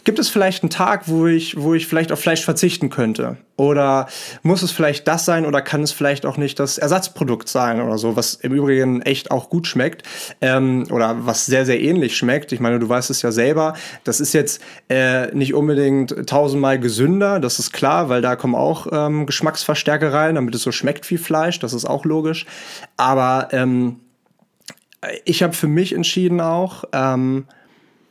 [0.09, 3.37] Gibt es vielleicht einen Tag, wo ich, wo ich vielleicht auf Fleisch verzichten könnte?
[3.59, 4.09] Oder
[4.41, 7.99] muss es vielleicht das sein oder kann es vielleicht auch nicht das Ersatzprodukt sein oder
[7.99, 10.05] so, was im Übrigen echt auch gut schmeckt
[10.41, 12.53] ähm, oder was sehr, sehr ähnlich schmeckt?
[12.53, 17.39] Ich meine, du weißt es ja selber, das ist jetzt äh, nicht unbedingt tausendmal gesünder,
[17.39, 21.19] das ist klar, weil da kommen auch ähm, Geschmacksverstärker rein, damit es so schmeckt wie
[21.19, 22.47] Fleisch, das ist auch logisch.
[22.97, 23.97] Aber ähm,
[25.27, 27.45] ich habe für mich entschieden auch, ähm,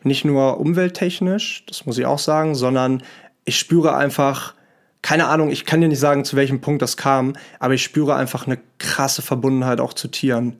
[0.07, 3.03] nicht nur umwelttechnisch, das muss ich auch sagen, sondern
[3.45, 4.55] ich spüre einfach,
[5.01, 8.15] keine Ahnung, ich kann dir nicht sagen, zu welchem Punkt das kam, aber ich spüre
[8.15, 10.57] einfach eine krasse Verbundenheit auch zu Tieren.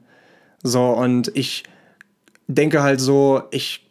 [0.63, 1.63] So, und ich
[2.47, 3.89] denke halt so, ich,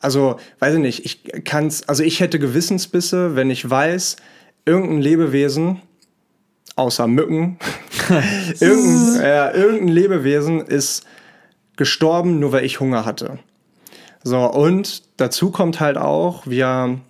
[0.00, 4.16] also, weiß ich nicht, ich kann's, also ich hätte Gewissensbisse, wenn ich weiß,
[4.64, 5.82] irgendein Lebewesen,
[6.76, 7.58] außer Mücken,
[8.60, 11.04] irgendein, äh, irgendein Lebewesen ist
[11.76, 13.38] gestorben, nur weil ich Hunger hatte.
[14.24, 17.00] So, und dazu kommt halt auch, wir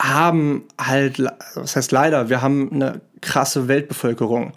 [0.00, 1.22] haben halt,
[1.54, 4.52] was heißt leider, wir haben eine krasse Weltbevölkerung.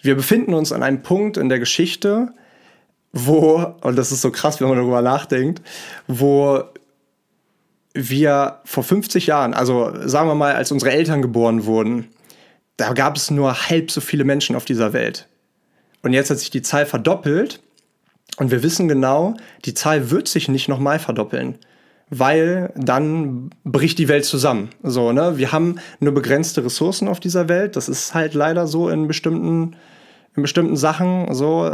[0.00, 2.32] Wir befinden uns an einem Punkt in der Geschichte,
[3.12, 5.62] wo, und das ist so krass, wenn man darüber nachdenkt,
[6.08, 6.64] wo
[7.94, 12.08] wir vor 50 Jahren, also sagen wir mal, als unsere Eltern geboren wurden,
[12.78, 15.28] da gab es nur halb so viele Menschen auf dieser Welt.
[16.02, 17.60] Und jetzt hat sich die Zahl verdoppelt
[18.42, 21.58] und wir wissen genau, die Zahl wird sich nicht nochmal verdoppeln,
[22.10, 24.70] weil dann bricht die Welt zusammen.
[24.82, 25.38] So, ne?
[25.38, 27.76] Wir haben nur begrenzte Ressourcen auf dieser Welt.
[27.76, 29.76] Das ist halt leider so in bestimmten,
[30.34, 31.32] in bestimmten Sachen.
[31.32, 31.70] So,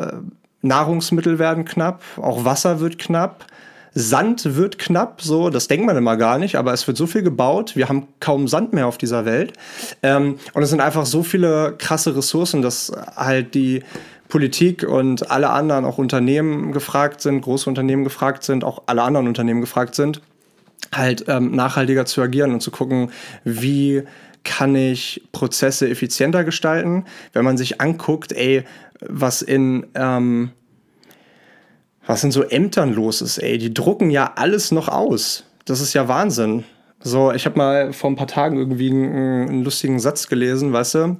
[0.61, 3.47] Nahrungsmittel werden knapp, auch Wasser wird knapp.
[3.95, 7.23] Sand wird knapp, so, das denkt man immer gar nicht, aber es wird so viel
[7.23, 9.55] gebaut, wir haben kaum Sand mehr auf dieser Welt.
[10.03, 13.83] Ähm, und es sind einfach so viele krasse Ressourcen, dass halt die
[14.29, 19.27] Politik und alle anderen, auch Unternehmen gefragt sind, große Unternehmen gefragt sind, auch alle anderen
[19.27, 20.21] Unternehmen gefragt sind,
[20.95, 23.11] halt ähm, nachhaltiger zu agieren und zu gucken,
[23.45, 24.03] wie
[24.45, 27.05] kann ich Prozesse effizienter gestalten.
[27.33, 28.65] Wenn man sich anguckt, ey,
[29.01, 30.51] was in ähm,
[32.07, 35.45] was in so Ämtern los ist, ey, die drucken ja alles noch aus.
[35.67, 36.65] Das ist ja Wahnsinn.
[37.01, 40.95] So, ich habe mal vor ein paar Tagen irgendwie einen, einen lustigen Satz gelesen, weißt
[40.95, 41.17] du?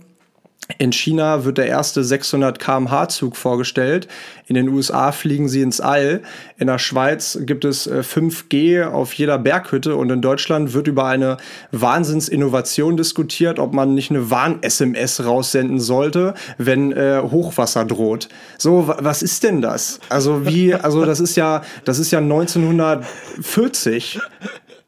[0.77, 4.07] In China wird der erste 600 km/h Zug vorgestellt.
[4.47, 6.21] In den USA fliegen sie ins All.
[6.59, 11.07] In der Schweiz gibt es 5G äh, auf jeder Berghütte und in Deutschland wird über
[11.07, 11.39] eine
[11.73, 18.29] Wahnsinnsinnovation diskutiert, ob man nicht eine Warn-SMS raussenden sollte, wenn äh, Hochwasser droht.
[18.59, 20.01] So, was ist denn das?
[20.11, 24.21] Also wie, also das ist ja, das ist ja 1940.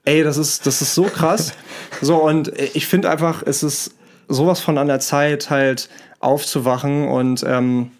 [0.04, 1.54] Ey, das ist, das ist so krass.
[2.02, 3.94] So, und ich finde einfach, es ist
[4.30, 5.88] sowas von an der Zeit, halt
[6.20, 7.90] aufzuwachen und ähm,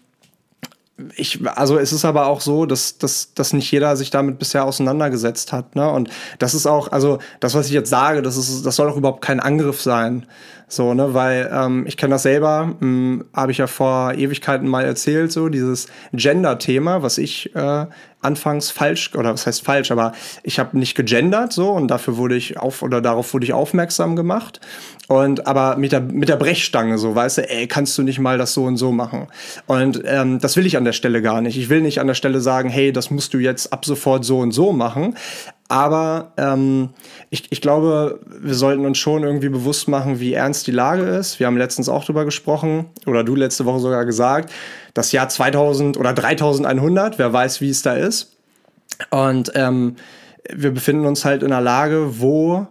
[1.15, 4.65] ich, also es ist aber auch so, dass, dass, dass nicht jeder sich damit bisher
[4.65, 5.75] auseinandergesetzt hat.
[5.75, 5.89] Ne?
[5.89, 8.97] Und das ist auch, also das, was ich jetzt sage, das, ist, das soll auch
[8.97, 10.25] überhaupt kein Angriff sein.
[10.67, 14.85] So, ne, weil ähm, ich kenne das selber, hm, habe ich ja vor Ewigkeiten mal
[14.85, 17.87] erzählt, so dieses Gender-Thema, was ich äh,
[18.21, 22.35] anfangs falsch, oder was heißt falsch, aber ich habe nicht gegendert so und dafür wurde
[22.35, 24.59] ich auf oder darauf wurde ich aufmerksam gemacht.
[25.07, 28.37] Und aber mit der, mit der Brechstange, so, weißt du, ey, kannst du nicht mal
[28.37, 29.27] das so und so machen.
[29.65, 31.57] Und ähm, das will ich an der Stelle gar nicht.
[31.57, 34.39] Ich will nicht an der Stelle sagen, hey, das musst du jetzt ab sofort so
[34.39, 35.15] und so machen.
[35.71, 36.89] Aber ähm,
[37.29, 41.39] ich, ich glaube, wir sollten uns schon irgendwie bewusst machen, wie ernst die Lage ist.
[41.39, 44.51] Wir haben letztens auch drüber gesprochen, oder du letzte Woche sogar gesagt,
[44.93, 48.35] das Jahr 2000 oder 3100, wer weiß, wie es da ist.
[49.11, 49.95] Und ähm,
[50.53, 52.67] wir befinden uns halt in einer Lage, wo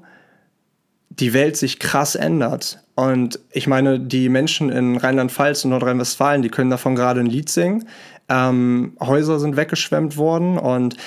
[1.08, 2.80] die Welt sich krass ändert.
[2.96, 7.48] Und ich meine, die Menschen in Rheinland-Pfalz und Nordrhein-Westfalen, die können davon gerade ein Lied
[7.48, 7.88] singen.
[8.28, 10.98] Ähm, Häuser sind weggeschwemmt worden und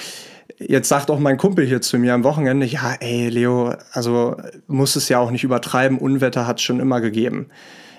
[0.59, 4.35] Jetzt sagt auch mein Kumpel hier zu mir am Wochenende, ja, ey, Leo, also
[4.67, 7.47] muss es ja auch nicht übertreiben, Unwetter hat es schon immer gegeben.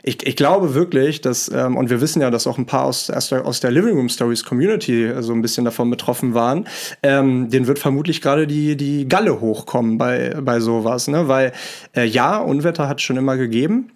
[0.07, 3.09] Ich, ich glaube wirklich, dass, ähm, und wir wissen ja, dass auch ein paar aus,
[3.11, 6.67] aus der Living Room Stories Community so ein bisschen davon betroffen waren,
[7.03, 11.27] ähm, denen wird vermutlich gerade die, die Galle hochkommen bei, bei sowas, ne?
[11.27, 11.53] Weil
[11.97, 13.93] äh, ja, Unwetter hat es schon immer gegeben,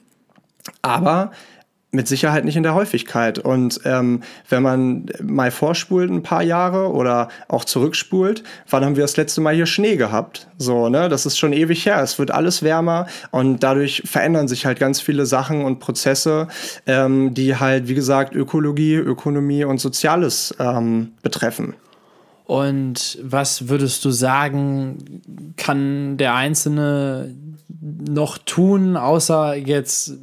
[0.80, 1.30] aber
[1.90, 3.38] mit Sicherheit nicht in der Häufigkeit.
[3.38, 9.04] Und ähm, wenn man mal vorspult ein paar Jahre oder auch zurückspult, wann haben wir
[9.04, 10.48] das letzte Mal hier Schnee gehabt?
[10.58, 11.08] So, ne?
[11.08, 12.02] Das ist schon ewig her.
[12.02, 16.48] Es wird alles wärmer und dadurch verändern sich halt ganz viele Sachen und Prozesse,
[16.86, 21.74] ähm, die halt, wie gesagt, Ökologie, Ökonomie und Soziales ähm, betreffen.
[22.44, 27.34] Und was würdest du sagen, kann der Einzelne
[27.80, 30.14] noch tun, außer jetzt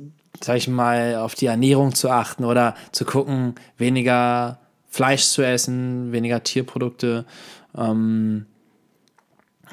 [0.42, 6.12] sag ich mal, auf die Ernährung zu achten oder zu gucken, weniger Fleisch zu essen,
[6.12, 7.26] weniger Tierprodukte.
[7.78, 8.46] Ähm,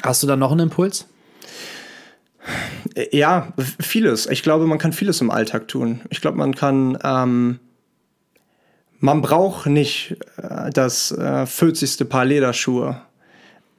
[0.03, 1.07] hast du da noch einen Impuls?
[3.12, 4.27] Ja, vieles.
[4.27, 6.01] Ich glaube, man kann vieles im Alltag tun.
[6.11, 7.61] Ich glaube, man kann, ähm,
[8.98, 12.09] man braucht nicht äh, das äh, 40.
[12.09, 13.01] Paar Lederschuhe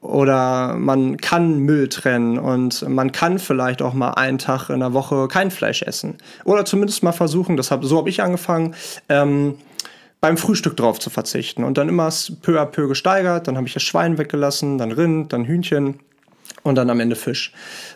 [0.03, 4.93] oder man kann Müll trennen und man kann vielleicht auch mal einen Tag in der
[4.93, 6.17] Woche kein Fleisch essen.
[6.43, 8.75] Oder zumindest mal versuchen, das hab, so habe ich angefangen,
[9.07, 9.55] ähm,
[10.19, 11.63] beim Frühstück drauf zu verzichten.
[11.63, 12.09] Und dann immer
[12.41, 13.47] peu à peu gesteigert.
[13.47, 15.99] Dann habe ich das Schwein weggelassen, dann Rind, dann Hühnchen
[16.63, 17.51] und dann am Ende Fisch.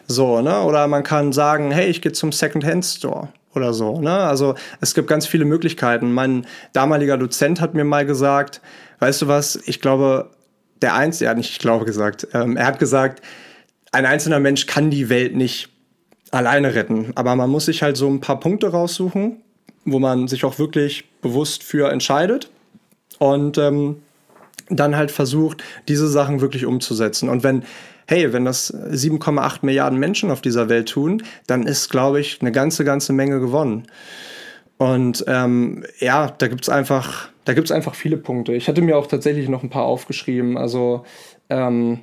[0.08, 0.62] So, ne?
[0.62, 4.00] Oder man kann sagen, hey, ich gehe zum Second-Hand-Store oder so.
[4.00, 4.12] Ne?
[4.12, 6.14] Also es gibt ganz viele Möglichkeiten.
[6.14, 8.62] Mein damaliger Dozent hat mir mal gesagt,
[9.00, 10.30] weißt du was, ich glaube,
[10.82, 13.22] der Einzige, er hat nicht, ich glaube, gesagt, ähm, er hat gesagt,
[13.92, 15.70] ein einzelner Mensch kann die Welt nicht
[16.32, 17.12] alleine retten.
[17.16, 19.42] Aber man muss sich halt so ein paar Punkte raussuchen,
[19.86, 22.50] wo man sich auch wirklich bewusst für entscheidet
[23.20, 23.98] und ähm,
[24.70, 27.30] dann halt versucht, diese Sachen wirklich umzusetzen.
[27.30, 27.64] Und wenn,
[28.08, 32.52] hey, wenn das 7,8 Milliarden Menschen auf dieser Welt tun, dann ist, glaube ich, eine
[32.52, 33.88] ganze, ganze Menge gewonnen.
[34.78, 38.54] Und ähm, ja, da gibt es einfach da gibt es einfach viele Punkte.
[38.54, 40.58] Ich hatte mir auch tatsächlich noch ein paar aufgeschrieben.
[40.58, 41.06] Also
[41.50, 42.02] ähm,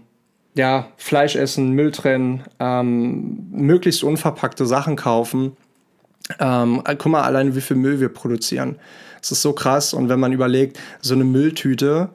[0.54, 5.58] ja, Fleisch essen, Müll trennen, ähm, möglichst unverpackte Sachen kaufen.
[6.40, 8.76] Ähm, guck mal alleine, wie viel Müll wir produzieren.
[9.20, 9.92] Das ist so krass.
[9.92, 12.08] Und wenn man überlegt, so eine Mülltüte,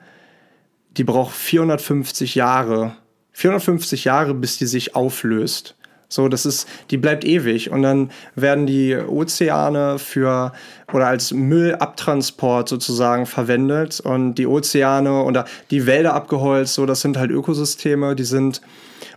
[0.98, 2.96] die braucht 450 Jahre.
[3.34, 5.76] 450 Jahre, bis die sich auflöst.
[6.10, 7.70] So, das ist, die bleibt ewig.
[7.70, 10.52] Und dann werden die Ozeane für
[10.92, 16.74] oder als Müllabtransport sozusagen verwendet und die Ozeane oder die Wälder abgeholzt.
[16.74, 18.62] So, das sind halt Ökosysteme, die sind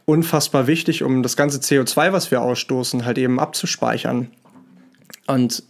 [0.05, 4.31] unfassbar wichtig, um das ganze CO2, was wir ausstoßen, halt eben abzuspeichern.
[5.27, 5.63] Und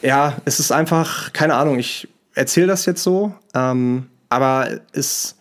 [0.00, 5.36] ja, es ist einfach, keine Ahnung, ich erzähle das jetzt so, ähm, aber es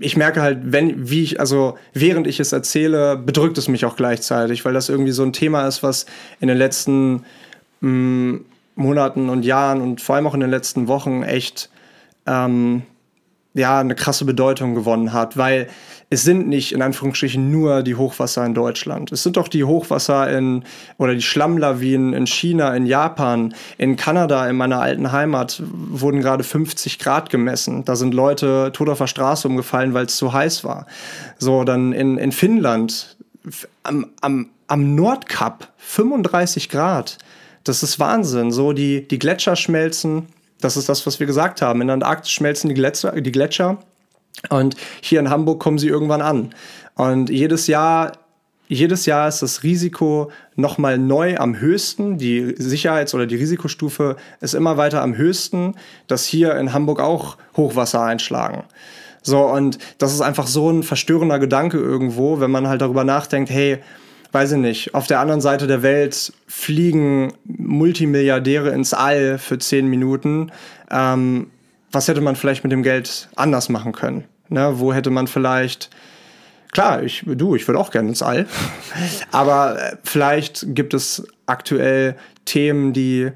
[0.00, 3.96] ich merke halt, wenn, wie ich, also während ich es erzähle, bedrückt es mich auch
[3.96, 6.06] gleichzeitig, weil das irgendwie so ein Thema ist, was
[6.40, 7.24] in den letzten
[7.80, 8.44] mh, mm,
[8.76, 11.70] Monaten und Jahren und vor allem auch in den letzten Wochen echt
[12.26, 12.82] ähm,
[13.54, 15.68] ja, eine krasse Bedeutung gewonnen hat, weil
[16.10, 19.12] es sind nicht in Anführungsstrichen nur die Hochwasser in Deutschland.
[19.12, 20.64] Es sind doch die Hochwasser in
[20.98, 26.44] oder die Schlammlawinen in China, in Japan, in Kanada, in meiner alten Heimat wurden gerade
[26.44, 27.84] 50 Grad gemessen.
[27.84, 30.86] Da sind Leute tot auf der Straße umgefallen, weil es zu heiß war.
[31.38, 33.16] So, dann in, in Finnland
[33.84, 37.18] am, am, am Nordkap 35 Grad.
[37.62, 38.50] Das ist Wahnsinn.
[38.50, 40.26] So, die, die Gletscher schmelzen.
[40.60, 41.80] Das ist das, was wir gesagt haben.
[41.80, 43.78] In der Antarktis schmelzen die Gletscher, die Gletscher.
[44.50, 46.54] Und hier in Hamburg kommen sie irgendwann an.
[46.94, 48.12] Und jedes Jahr,
[48.68, 52.18] jedes Jahr ist das Risiko nochmal neu am höchsten.
[52.18, 55.74] Die Sicherheits- oder die Risikostufe ist immer weiter am höchsten,
[56.06, 58.64] dass hier in Hamburg auch Hochwasser einschlagen.
[59.22, 63.50] So, und das ist einfach so ein verstörender Gedanke irgendwo, wenn man halt darüber nachdenkt,
[63.50, 63.78] hey,
[64.34, 69.86] weiß ich nicht, auf der anderen Seite der Welt fliegen Multimilliardäre ins All für zehn
[69.86, 70.50] Minuten.
[70.90, 71.50] Ähm,
[71.92, 74.24] was hätte man vielleicht mit dem Geld anders machen können?
[74.48, 75.90] Ne, wo hätte man vielleicht
[76.72, 78.46] klar, ich, du, ich würde auch gerne ins All.
[79.30, 83.30] Aber äh, vielleicht gibt es aktuell Themen, die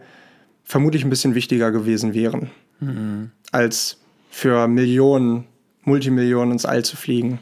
[0.64, 3.30] vermutlich ein bisschen wichtiger gewesen wären, mhm.
[3.52, 3.98] als
[4.30, 5.46] für Millionen,
[5.84, 7.38] Multimillionen ins All zu fliegen.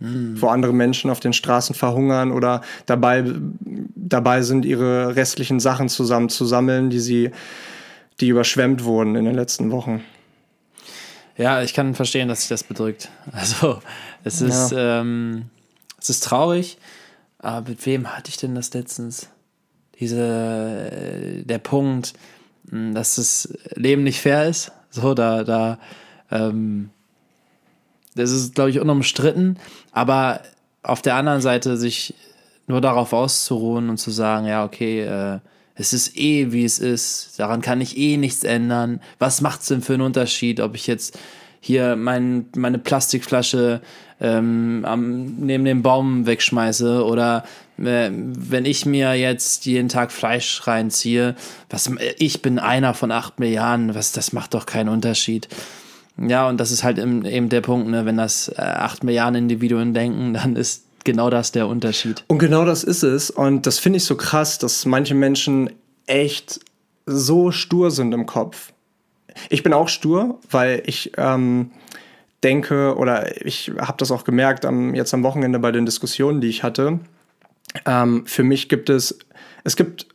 [0.00, 0.40] Mhm.
[0.40, 3.24] Wo andere Menschen auf den Straßen verhungern oder dabei,
[3.96, 7.30] dabei sind, ihre restlichen Sachen zusammenzusammeln, die sie,
[8.20, 10.02] die überschwemmt wurden in den letzten Wochen.
[11.36, 13.08] Ja, ich kann verstehen, dass sich das bedrückt.
[13.32, 13.80] Also,
[14.24, 15.00] es ist, ja.
[15.00, 15.46] ähm,
[15.98, 16.78] es ist traurig.
[17.38, 19.28] Aber mit wem hatte ich denn das letztens?
[20.00, 22.14] Diese, äh, der Punkt,
[22.70, 24.72] hm, dass das Leben nicht fair ist.
[24.90, 25.78] So, da, da,
[26.30, 26.90] ähm,
[28.18, 29.58] das ist, glaube ich, unumstritten.
[29.92, 30.40] Aber
[30.82, 32.14] auf der anderen Seite sich
[32.66, 35.38] nur darauf auszuruhen und zu sagen, ja, okay, äh,
[35.74, 37.38] es ist eh, wie es ist.
[37.38, 39.00] Daran kann ich eh nichts ändern.
[39.18, 41.18] Was macht es denn für einen Unterschied, ob ich jetzt
[41.60, 43.80] hier mein, meine Plastikflasche
[44.20, 47.44] ähm, am, neben dem Baum wegschmeiße oder
[47.78, 51.36] äh, wenn ich mir jetzt jeden Tag Fleisch reinziehe,
[51.70, 55.48] was ich bin einer von acht Milliarden, was das macht doch keinen Unterschied.
[56.20, 58.04] Ja, und das ist halt eben der Punkt, ne?
[58.04, 62.24] wenn das äh, acht Milliarden Individuen denken, dann ist genau das der Unterschied.
[62.26, 63.30] Und genau das ist es.
[63.30, 65.70] Und das finde ich so krass, dass manche Menschen
[66.06, 66.60] echt
[67.06, 68.72] so stur sind im Kopf.
[69.48, 71.70] Ich bin auch stur, weil ich ähm,
[72.42, 76.48] denke, oder ich habe das auch gemerkt am, jetzt am Wochenende bei den Diskussionen, die
[76.48, 76.98] ich hatte.
[77.86, 79.18] Ähm, für mich gibt es,
[79.64, 80.07] es gibt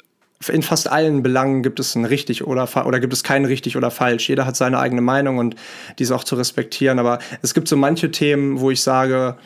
[0.50, 3.92] in fast allen Belangen gibt es ein richtig oder oder gibt es kein richtig oder
[3.92, 4.30] falsch.
[4.30, 5.56] Jeder hat seine eigene Meinung und
[6.00, 7.00] die ist auch zu respektieren.
[7.00, 9.38] Aber es gibt so manche Themen, wo ich sage,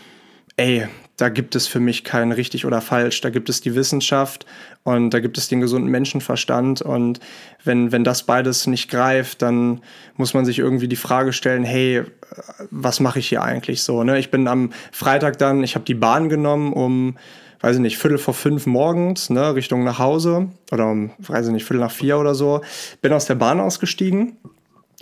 [0.57, 3.21] ey, da gibt es für mich kein richtig oder falsch.
[3.21, 4.45] Da gibt es die Wissenschaft
[4.83, 6.83] und da gibt es den gesunden Menschenverstand.
[6.83, 7.19] Und
[7.63, 9.81] wenn, wenn das beides nicht greift, dann
[10.15, 12.03] muss man sich irgendwie die Frage stellen, hey,
[12.69, 14.03] was mache ich hier eigentlich so?
[14.03, 14.19] Ne?
[14.19, 17.17] Ich bin am Freitag dann, ich habe die Bahn genommen, um,
[17.61, 21.53] weiß ich nicht, Viertel vor fünf morgens, ne, Richtung nach Hause oder um, weiß ich
[21.53, 22.61] nicht, Viertel nach vier oder so,
[23.01, 24.37] bin aus der Bahn ausgestiegen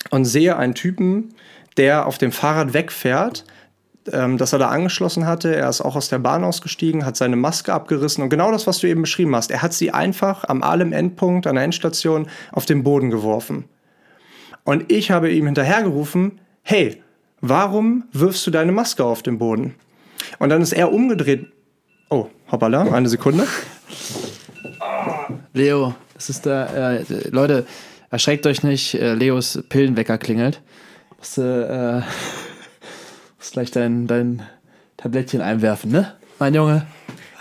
[0.09, 1.33] und sehe einen Typen,
[1.77, 3.45] der auf dem Fahrrad wegfährt
[4.11, 5.55] ähm, das er da angeschlossen hatte.
[5.55, 8.79] Er ist auch aus der Bahn ausgestiegen, hat seine Maske abgerissen und genau das, was
[8.79, 9.51] du eben beschrieben hast.
[9.51, 13.65] Er hat sie einfach am allem Endpunkt an der Endstation auf den Boden geworfen.
[14.63, 17.01] Und ich habe ihm hinterhergerufen, hey,
[17.41, 19.75] warum wirfst du deine Maske auf den Boden?
[20.39, 21.47] Und dann ist er umgedreht.
[22.09, 23.47] Oh, hoppala, eine Sekunde.
[25.53, 27.65] Leo, das ist der, äh, Leute,
[28.09, 30.61] erschreckt euch nicht, äh, Leos Pillenwecker klingelt.
[31.17, 32.01] Musst, äh,
[33.37, 34.43] Musst gleich dein, dein
[34.97, 36.13] Tablettchen einwerfen, ne?
[36.39, 36.85] Mein Junge.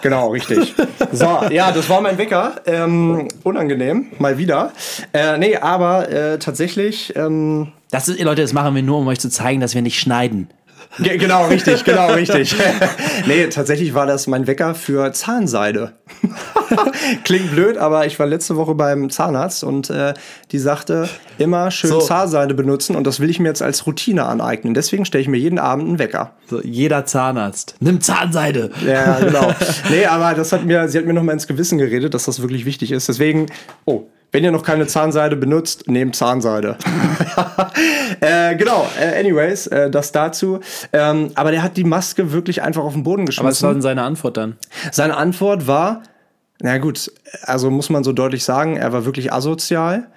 [0.03, 0.75] Genau, richtig.
[1.13, 2.57] So, ja, das war mein Wecker.
[2.67, 4.73] Ähm, unangenehm, mal wieder.
[5.15, 7.17] Äh, nee, aber äh, tatsächlich.
[7.17, 9.99] Ähm, das ist, Leute, das machen wir nur, um euch zu zeigen, dass wir nicht
[9.99, 10.51] schneiden.
[10.99, 12.55] Ge genau, richtig, genau, richtig.
[13.27, 15.93] nee, tatsächlich war das mein Wecker für Zahnseide.
[17.25, 20.15] Klingt blöd, aber ich war letzte Woche beim Zahnarzt und äh,
[20.53, 21.09] die sagte,
[21.39, 22.01] immer schön so.
[22.01, 24.75] Zahnseide benutzen und das will ich mir jetzt als Routine aneignen.
[24.75, 26.33] Deswegen stelle ich mir jeden Abend einen Wecker.
[26.49, 27.77] So, jeder Zahnarzt.
[27.81, 28.71] Nimm Zahnseide.
[28.87, 29.53] Ja, genau.
[29.91, 32.41] nee, aber das hat mir, sie hat mir noch mal ins Gewissen geredet, dass das
[32.41, 33.09] wirklich wichtig ist.
[33.09, 33.47] Deswegen,
[33.85, 36.77] oh, wenn ihr noch keine Zahnseide benutzt, nehmt Zahnseide.
[38.21, 40.59] äh, genau, äh, anyways, äh, das dazu.
[40.93, 43.47] Ähm, aber der hat die Maske wirklich einfach auf den Boden geschmissen.
[43.47, 44.57] Aber was war denn seine Antwort dann?
[44.91, 46.03] Seine Antwort war,
[46.61, 47.13] na gut,
[47.43, 50.09] also muss man so deutlich sagen, er war wirklich asozial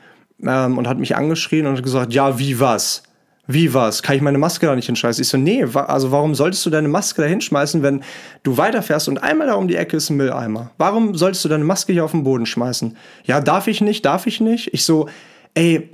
[0.42, 3.04] ähm, und hat mich angeschrien und gesagt, ja, wie was?
[3.50, 4.04] Wie was?
[4.04, 5.22] Kann ich meine Maske da nicht hinschmeißen?
[5.22, 8.04] Ich so, nee, wa also warum solltest du deine Maske da hinschmeißen, wenn
[8.44, 10.72] du weiterfährst und einmal da um die Ecke ist ein Mülleimer?
[10.78, 12.98] Warum solltest du deine Maske hier auf den Boden schmeißen?
[13.24, 14.74] Ja, darf ich nicht, darf ich nicht?
[14.74, 15.08] Ich so,
[15.54, 15.90] ey,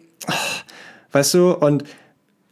[1.11, 1.83] weißt du, und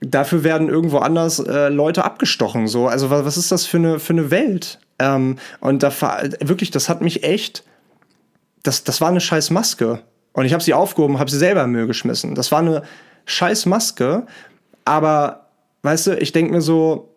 [0.01, 2.67] dafür werden irgendwo anders äh, Leute abgestochen.
[2.67, 4.79] So, also was, was ist das für eine, für eine Welt?
[4.99, 5.91] Ähm, und da
[6.41, 7.63] wirklich, das hat mich echt,
[8.61, 9.99] das, das war eine scheiß Maske.
[10.33, 12.35] Und ich habe sie aufgehoben, habe sie selber im Müll geschmissen.
[12.35, 12.83] Das war eine
[13.25, 14.27] scheiß Maske
[14.85, 15.47] aber,
[15.83, 17.11] weißt du, ich denke mir so,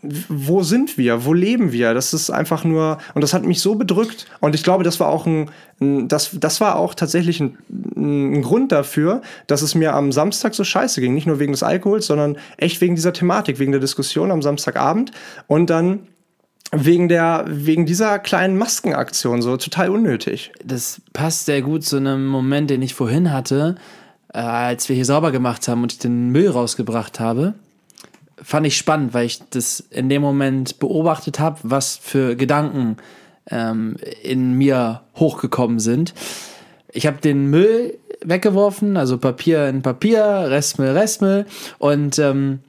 [0.00, 1.24] wo sind wir?
[1.24, 1.92] Wo leben wir?
[1.92, 4.26] Das ist einfach nur, und das hat mich so bedrückt.
[4.38, 7.58] Und ich glaube, das war auch ein, das, das war auch tatsächlich ein,
[7.96, 11.14] ein, Grund dafür, dass es mir am Samstag so scheiße ging.
[11.14, 15.10] Nicht nur wegen des Alkohols, sondern echt wegen dieser Thematik, wegen der Diskussion am Samstagabend.
[15.48, 16.06] Und dann
[16.70, 20.52] wegen der, wegen dieser kleinen Maskenaktion, so total unnötig.
[20.64, 23.76] Das passt sehr gut zu einem Moment, den ich vorhin hatte
[24.32, 27.54] äh, als wir hier sauber gemacht haben und ich den Müll rausgebracht habe,
[28.42, 32.96] fand ich spannend, weil ich das in dem Moment beobachtet habe, was für Gedanken
[33.50, 36.14] ähm, in mir hochgekommen sind.
[36.92, 41.46] Ich habe den Müll weggeworfen, also Papier in Papier, Restmüll, Restmüll
[41.78, 42.60] und ähm,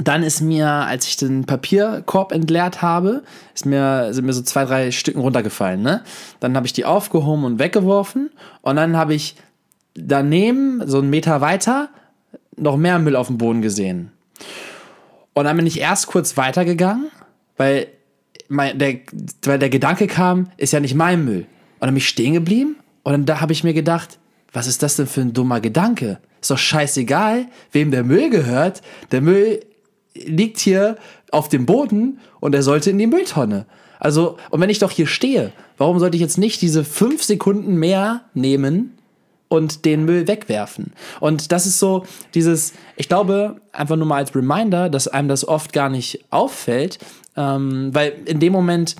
[0.00, 4.64] dann ist mir, als ich den Papierkorb entleert habe, ist mir, sind mir so zwei,
[4.64, 5.82] drei Stücken runtergefallen.
[5.82, 6.02] Ne?
[6.38, 8.30] Dann habe ich die aufgehoben und weggeworfen
[8.62, 9.34] und dann habe ich
[10.06, 11.90] daneben, so einen Meter weiter,
[12.56, 14.12] noch mehr Müll auf dem Boden gesehen.
[15.34, 17.10] Und dann bin ich erst kurz weitergegangen,
[17.56, 17.86] weil,
[18.48, 19.00] mein, der,
[19.42, 21.46] weil der Gedanke kam, ist ja nicht mein Müll.
[21.74, 24.18] Und dann bin ich stehen geblieben und dann da habe ich mir gedacht,
[24.52, 26.18] was ist das denn für ein dummer Gedanke?
[26.40, 28.82] Ist doch scheißegal, wem der Müll gehört.
[29.12, 29.60] Der Müll
[30.14, 30.96] liegt hier
[31.30, 33.66] auf dem Boden und er sollte in die Mülltonne.
[34.00, 37.76] Also, und wenn ich doch hier stehe, warum sollte ich jetzt nicht diese fünf Sekunden
[37.76, 38.97] mehr nehmen,
[39.48, 40.92] und den Müll wegwerfen.
[41.20, 45.46] Und das ist so dieses, ich glaube, einfach nur mal als Reminder, dass einem das
[45.46, 46.98] oft gar nicht auffällt,
[47.36, 48.96] ähm, weil in dem Moment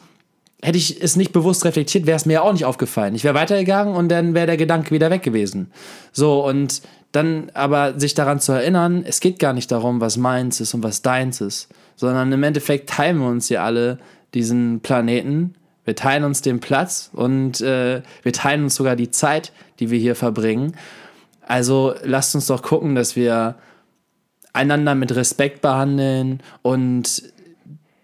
[0.62, 3.14] hätte ich es nicht bewusst reflektiert, wäre es mir auch nicht aufgefallen.
[3.14, 5.70] Ich wäre weitergegangen und dann wäre der Gedanke wieder weg gewesen.
[6.12, 6.82] So, und
[7.12, 10.82] dann aber sich daran zu erinnern, es geht gar nicht darum, was meins ist und
[10.82, 13.99] was deins ist, sondern im Endeffekt teilen wir uns ja alle
[14.34, 15.55] diesen Planeten
[15.88, 19.98] wir teilen uns den Platz und äh, wir teilen uns sogar die Zeit, die wir
[19.98, 20.74] hier verbringen.
[21.46, 23.56] Also lasst uns doch gucken, dass wir
[24.52, 27.22] einander mit Respekt behandeln und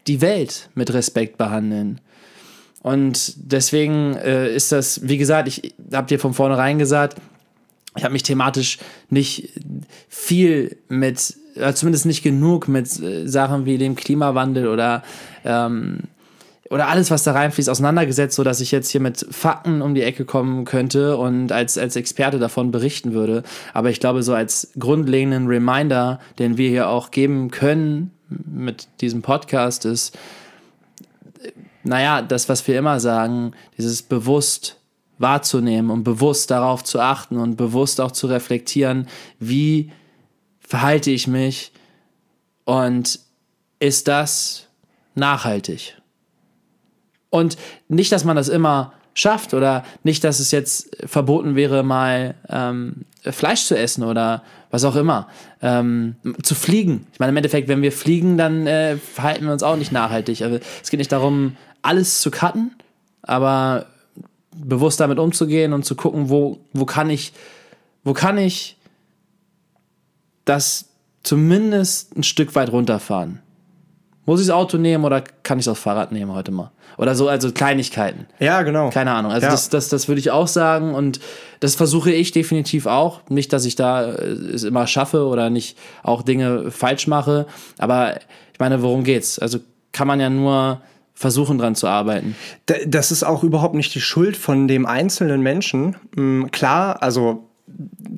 [0.07, 2.01] die Welt mit Respekt behandeln.
[2.83, 7.17] Und deswegen äh, ist das, wie gesagt, ich habe dir von vornherein gesagt,
[7.97, 9.53] ich habe mich thematisch nicht
[10.09, 15.03] viel mit, äh, zumindest nicht genug mit äh, Sachen wie dem Klimawandel oder
[15.45, 16.01] ähm,
[16.71, 20.25] oder alles, was da reinfließt, auseinandergesetzt, sodass ich jetzt hier mit Fakten um die Ecke
[20.25, 23.43] kommen könnte und als, als Experte davon berichten würde.
[23.75, 29.21] Aber ich glaube, so als grundlegenden Reminder, den wir hier auch geben können mit diesem
[29.21, 30.17] Podcast, ist,
[31.83, 34.79] naja, das, was wir immer sagen, dieses bewusst
[35.19, 39.07] wahrzunehmen und bewusst darauf zu achten und bewusst auch zu reflektieren,
[39.39, 39.93] wie
[40.61, 41.73] verhalte ich mich
[42.65, 43.21] und
[43.79, 44.69] ist das
[45.15, 45.97] nachhaltig?
[47.35, 47.57] Und
[47.89, 53.07] nicht, dass man das immer schafft oder nicht, dass es jetzt verboten wäre, mal ähm,
[53.25, 55.27] Fleisch zu essen oder was auch immer.
[55.61, 56.15] Ähm,
[56.45, 57.09] zu fliegen.
[57.13, 60.43] Ich meine, im Endeffekt, wenn wir fliegen, dann äh, verhalten wir uns auch nicht nachhaltig.
[60.43, 62.71] Also, es geht nicht darum, alles zu cutten,
[63.23, 63.87] aber
[64.55, 67.33] bewusst damit umzugehen und zu gucken, wo, wo kann ich,
[68.05, 68.77] wo kann ich
[70.45, 70.85] das
[71.25, 73.41] zumindest ein Stück weit runterfahren.
[74.27, 76.71] Muss ich das Auto nehmen oder kann ich das Fahrrad nehmen heute mal?
[76.97, 78.27] Oder so, also Kleinigkeiten.
[78.39, 78.91] Ja, genau.
[78.91, 79.33] Keine Ahnung.
[79.33, 79.51] Also ja.
[79.51, 81.21] das, das, das würde ich auch sagen und
[81.61, 83.21] das versuche ich definitiv auch.
[83.29, 87.47] Nicht, dass ich da äh, es immer schaffe oder nicht auch Dinge falsch mache,
[87.79, 88.17] aber
[88.53, 89.39] ich meine, worum geht's?
[89.39, 89.59] Also
[89.93, 90.81] kann man ja nur
[91.15, 92.35] versuchen dran zu arbeiten.
[92.87, 95.97] Das ist auch überhaupt nicht die Schuld von dem einzelnen Menschen.
[96.17, 97.49] Mm, klar, also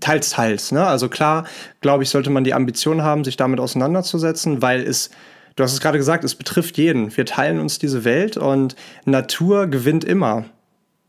[0.01, 0.73] teils, teils.
[0.73, 0.87] Ne?
[0.87, 1.45] Also klar,
[1.81, 5.11] glaube ich, sollte man die Ambition haben, sich damit auseinanderzusetzen, weil es
[5.57, 7.17] Du hast es gerade gesagt, es betrifft jeden.
[7.17, 8.77] Wir teilen uns diese Welt und
[9.07, 10.45] Natur gewinnt immer.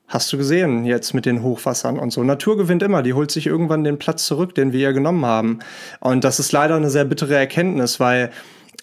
[0.08, 2.24] Hast du gesehen jetzt mit den Hochwassern und so?
[2.24, 5.60] Natur gewinnt immer, die holt sich irgendwann den Platz zurück, den wir ihr genommen haben.
[6.00, 8.32] Und das ist leider eine sehr bittere Erkenntnis, weil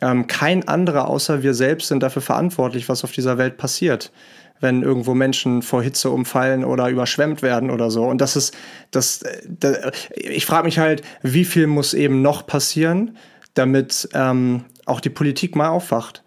[0.02, 4.12] ähm, kein anderer außer wir selbst sind dafür verantwortlich, was auf dieser Welt passiert
[4.60, 8.04] wenn irgendwo Menschen vor Hitze umfallen oder überschwemmt werden oder so.
[8.04, 8.56] Und das ist,
[8.92, 9.76] das, das
[10.14, 13.18] ich frage mich halt, wie viel muss eben noch passieren,
[13.54, 16.22] damit ähm, auch die Politik mal aufwacht.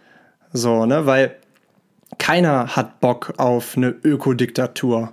[0.53, 1.35] So, ne, weil
[2.17, 5.11] keiner hat Bock auf eine Ökodiktatur.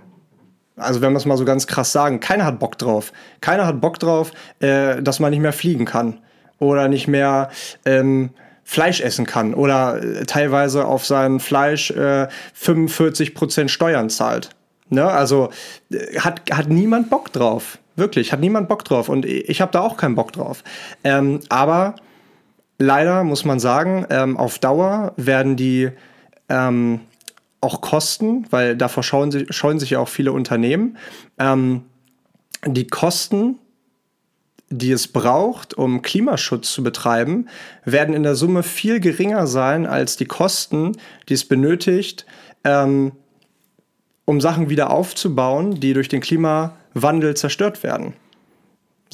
[0.76, 3.12] Also wenn wir es mal so ganz krass sagen, keiner hat Bock drauf.
[3.40, 6.18] Keiner hat Bock drauf, äh, dass man nicht mehr fliegen kann.
[6.58, 7.50] oder nicht mehr
[7.84, 8.30] ähm,
[8.64, 12.28] Fleisch essen kann oder äh, teilweise auf sein Fleisch äh,
[12.58, 14.50] 45% Steuern zahlt.
[14.88, 15.04] Ne?
[15.04, 15.50] Also
[15.92, 17.78] äh, hat, hat niemand Bock drauf.
[17.96, 19.08] Wirklich, hat niemand Bock drauf.
[19.08, 20.64] Und ich habe da auch keinen Bock drauf.
[21.04, 21.96] Ähm, aber
[22.78, 25.90] leider muss man sagen, ähm, auf Dauer werden die
[26.48, 27.00] ähm,
[27.60, 30.96] auch Kosten, weil davor schauen, sie, scheuen sich ja auch viele Unternehmen,
[31.38, 31.84] ähm,
[32.66, 33.58] die Kosten
[34.70, 37.48] die es braucht, um Klimaschutz zu betreiben,
[37.84, 40.92] werden in der Summe viel geringer sein als die Kosten,
[41.28, 42.26] die es benötigt,
[42.64, 43.12] ähm,
[44.24, 48.14] um Sachen wieder aufzubauen, die durch den Klimawandel zerstört werden.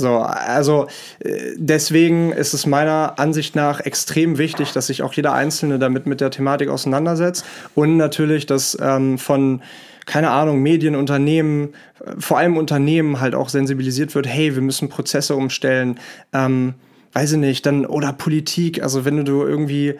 [0.00, 0.86] So, also
[1.20, 6.06] äh, deswegen ist es meiner Ansicht nach extrem wichtig, dass sich auch jeder Einzelne damit
[6.06, 7.44] mit der Thematik auseinandersetzt
[7.74, 9.62] und natürlich, dass ähm, von
[10.06, 11.74] keine Ahnung, Medien, Unternehmen,
[12.18, 16.00] vor allem Unternehmen halt auch sensibilisiert wird, hey, wir müssen Prozesse umstellen,
[16.32, 16.74] ähm,
[17.12, 19.94] weiß ich nicht, dann, oder Politik, also wenn du irgendwie,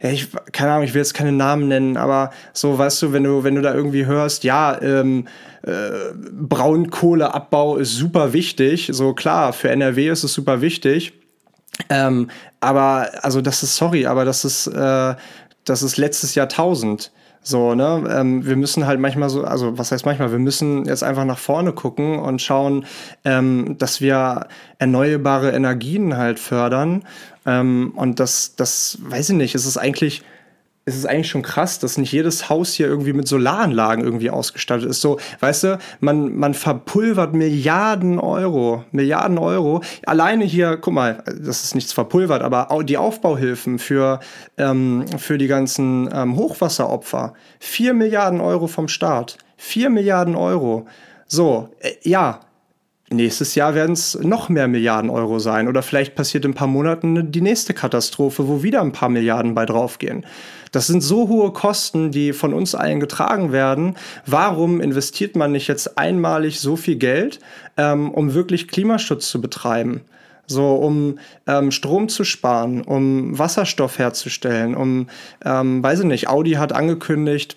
[0.00, 3.24] ja, ich, keine Ahnung, ich will jetzt keine Namen nennen, aber so, weißt du, wenn
[3.24, 5.26] du, wenn du da irgendwie hörst, ja, ähm,
[5.62, 11.14] äh, Braunkohleabbau ist super wichtig, so klar, für NRW ist es super wichtig,
[11.88, 12.30] ähm,
[12.60, 15.14] aber, also das ist, sorry, aber das ist, äh,
[15.64, 17.10] das ist letztes Jahrtausend.
[17.48, 18.02] So, ne?
[18.10, 21.38] Ähm, wir müssen halt manchmal so, also was heißt manchmal, wir müssen jetzt einfach nach
[21.38, 22.86] vorne gucken und schauen,
[23.24, 24.48] ähm, dass wir
[24.80, 27.04] erneuerbare Energien halt fördern.
[27.46, 30.24] Ähm, und das, das, weiß ich nicht, es ist eigentlich
[30.88, 34.88] es ist eigentlich schon krass, dass nicht jedes Haus hier irgendwie mit Solaranlagen irgendwie ausgestattet
[34.88, 35.00] ist.
[35.00, 39.82] So, weißt du, man, man verpulvert Milliarden Euro, Milliarden Euro.
[40.06, 44.20] Alleine hier, guck mal, das ist nichts verpulvert, aber die Aufbauhilfen für,
[44.58, 47.34] ähm, für die ganzen ähm, Hochwasseropfer.
[47.58, 49.38] Vier Milliarden Euro vom Staat.
[49.56, 50.86] Vier Milliarden Euro.
[51.26, 52.45] So, äh, ja,
[53.08, 56.66] Nächstes Jahr werden es noch mehr Milliarden Euro sein oder vielleicht passiert in ein paar
[56.66, 60.26] Monaten die nächste Katastrophe, wo wieder ein paar Milliarden bei draufgehen.
[60.72, 63.94] Das sind so hohe Kosten, die von uns allen getragen werden.
[64.26, 67.38] Warum investiert man nicht jetzt einmalig so viel Geld,
[67.76, 70.00] ähm, um wirklich Klimaschutz zu betreiben?
[70.48, 75.08] So, um ähm, Strom zu sparen, um Wasserstoff herzustellen, um,
[75.44, 77.56] ähm, weiß ich nicht, Audi hat angekündigt,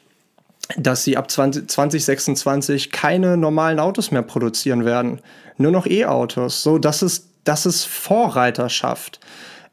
[0.78, 5.20] dass sie ab 20, 2026 keine normalen Autos mehr produzieren werden.
[5.58, 6.64] Nur noch E-Autos.
[6.64, 9.20] So, das ist, das ist Vorreiterschaft.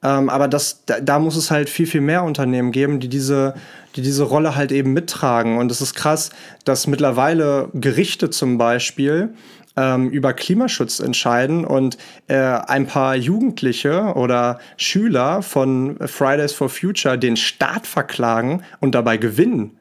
[0.02, 3.54] Ähm, aber das, da, da, muss es halt viel, viel mehr Unternehmen geben, die diese,
[3.94, 5.58] die diese Rolle halt eben mittragen.
[5.58, 6.30] Und es ist krass,
[6.64, 9.34] dass mittlerweile Gerichte zum Beispiel
[9.76, 17.18] ähm, über Klimaschutz entscheiden und äh, ein paar Jugendliche oder Schüler von Fridays for Future
[17.18, 19.75] den Staat verklagen und dabei gewinnen.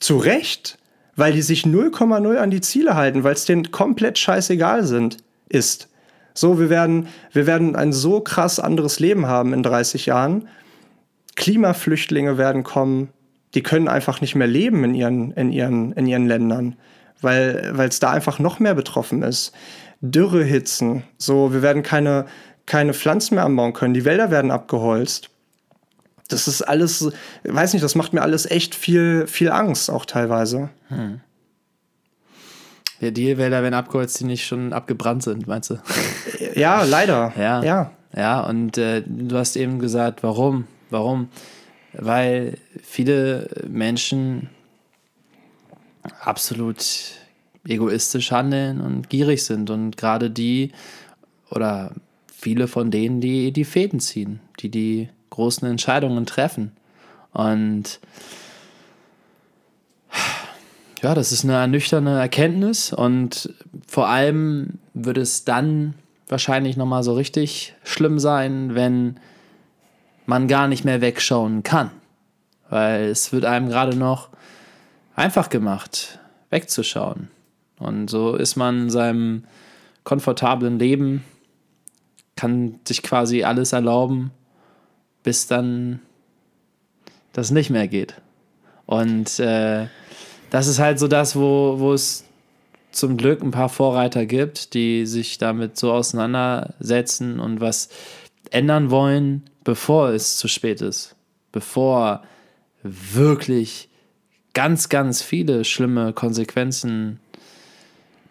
[0.00, 0.78] Zu Recht,
[1.14, 5.88] weil die sich 0,0 an die Ziele halten, weil es denen komplett scheißegal sind, ist.
[6.34, 10.48] So, wir werden, wir werden ein so krass anderes Leben haben in 30 Jahren.
[11.36, 13.10] Klimaflüchtlinge werden kommen,
[13.54, 16.76] die können einfach nicht mehr leben in ihren, in ihren, in ihren Ländern,
[17.20, 19.52] weil es da einfach noch mehr betroffen ist.
[20.00, 22.24] Dürrehitzen, so, wir werden keine,
[22.64, 25.30] keine Pflanzen mehr anbauen können, die Wälder werden abgeholzt
[26.32, 27.10] das ist alles,
[27.44, 30.70] weiß nicht, das macht mir alles echt viel, viel Angst, auch teilweise.
[30.88, 31.20] Hm.
[33.00, 35.78] Ja, die Wälder werden abgeholzt, die nicht schon abgebrannt sind, meinst du?
[36.54, 37.32] Ja, leider.
[37.38, 37.62] Ja.
[37.62, 40.66] Ja, ja und äh, du hast eben gesagt, warum?
[40.90, 41.28] Warum?
[41.92, 44.50] Weil viele Menschen
[46.20, 46.84] absolut
[47.66, 50.72] egoistisch handeln und gierig sind und gerade die
[51.50, 51.92] oder
[52.32, 55.08] viele von denen, die die Fäden ziehen, die die
[55.40, 56.72] großen Entscheidungen treffen.
[57.32, 57.98] Und
[61.02, 63.54] ja, das ist eine ernüchternde Erkenntnis und
[63.88, 65.94] vor allem wird es dann
[66.28, 69.18] wahrscheinlich nochmal so richtig schlimm sein, wenn
[70.26, 71.90] man gar nicht mehr wegschauen kann.
[72.68, 74.28] Weil es wird einem gerade noch
[75.16, 76.18] einfach gemacht,
[76.50, 77.28] wegzuschauen.
[77.78, 79.44] Und so ist man in seinem
[80.04, 81.24] komfortablen Leben,
[82.36, 84.32] kann sich quasi alles erlauben
[85.22, 86.00] bis dann
[87.32, 88.14] das nicht mehr geht.
[88.86, 89.86] Und äh,
[90.50, 92.24] das ist halt so das, wo, wo es
[92.90, 97.88] zum Glück ein paar Vorreiter gibt, die sich damit so auseinandersetzen und was
[98.50, 101.14] ändern wollen, bevor es zu spät ist.
[101.52, 102.22] Bevor
[102.82, 103.88] wirklich
[104.54, 107.20] ganz, ganz viele schlimme Konsequenzen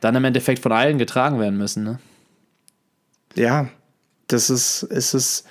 [0.02, 1.84] dann im Endeffekt von allen getragen werden müssen.
[1.84, 2.00] Ne?
[3.36, 3.70] Ja,
[4.28, 5.44] das ist, ist es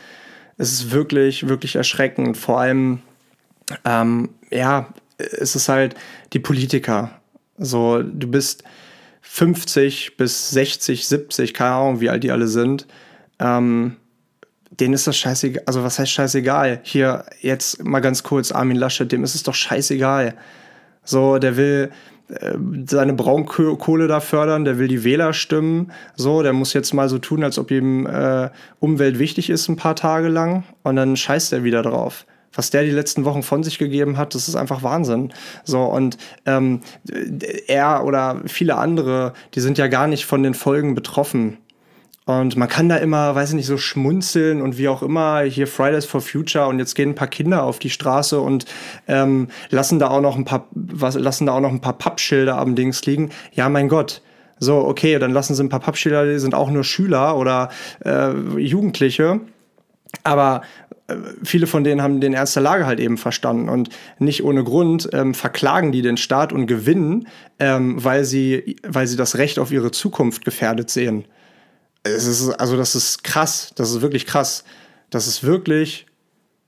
[0.58, 2.36] es ist wirklich, wirklich erschreckend.
[2.36, 3.00] Vor allem,
[3.84, 5.94] ähm, ja, es ist halt
[6.32, 7.12] die Politiker.
[7.56, 8.64] So, du bist
[9.22, 12.86] 50 bis 60, 70, keine Ahnung, wie alt die alle sind.
[13.38, 13.96] Ähm,
[14.70, 15.62] denen ist das scheißegal.
[15.66, 16.80] Also, was heißt scheißegal?
[16.82, 20.34] Hier, jetzt mal ganz kurz, Armin Laschet, dem ist es doch scheißegal.
[21.04, 21.90] So, der will
[22.86, 25.92] seine Braunkohle da fördern, der will die Wähler stimmen.
[26.14, 28.50] So, der muss jetzt mal so tun, als ob ihm äh,
[28.80, 30.64] Umwelt wichtig ist, ein paar Tage lang.
[30.82, 34.34] Und dann scheißt er wieder drauf was der die letzten Wochen von sich gegeben hat,
[34.34, 35.32] das ist einfach Wahnsinn.
[35.62, 36.80] So, und ähm,
[37.68, 41.58] er oder viele andere, die sind ja gar nicht von den Folgen betroffen.
[42.28, 45.66] Und man kann da immer, weiß ich nicht, so schmunzeln und wie auch immer, hier
[45.66, 48.66] Fridays for Future und jetzt gehen ein paar Kinder auf die Straße und
[49.06, 52.58] ähm, lassen da auch noch ein paar, was, lassen da auch noch ein paar Pappschilder
[52.58, 53.30] am Dings liegen.
[53.52, 54.20] Ja, mein Gott.
[54.58, 57.70] So, okay, dann lassen sie ein paar Pappschilder, die sind auch nur Schüler oder
[58.04, 59.40] äh, Jugendliche.
[60.22, 60.60] Aber
[61.42, 65.08] viele von denen haben den Ernst der Lage halt eben verstanden und nicht ohne Grund
[65.14, 67.26] ähm, verklagen die den Staat und gewinnen,
[67.58, 71.24] ähm, weil, sie, weil sie das Recht auf ihre Zukunft gefährdet sehen.
[72.02, 74.64] Es ist, also das ist krass, das ist wirklich krass.
[75.10, 76.06] Das ist wirklich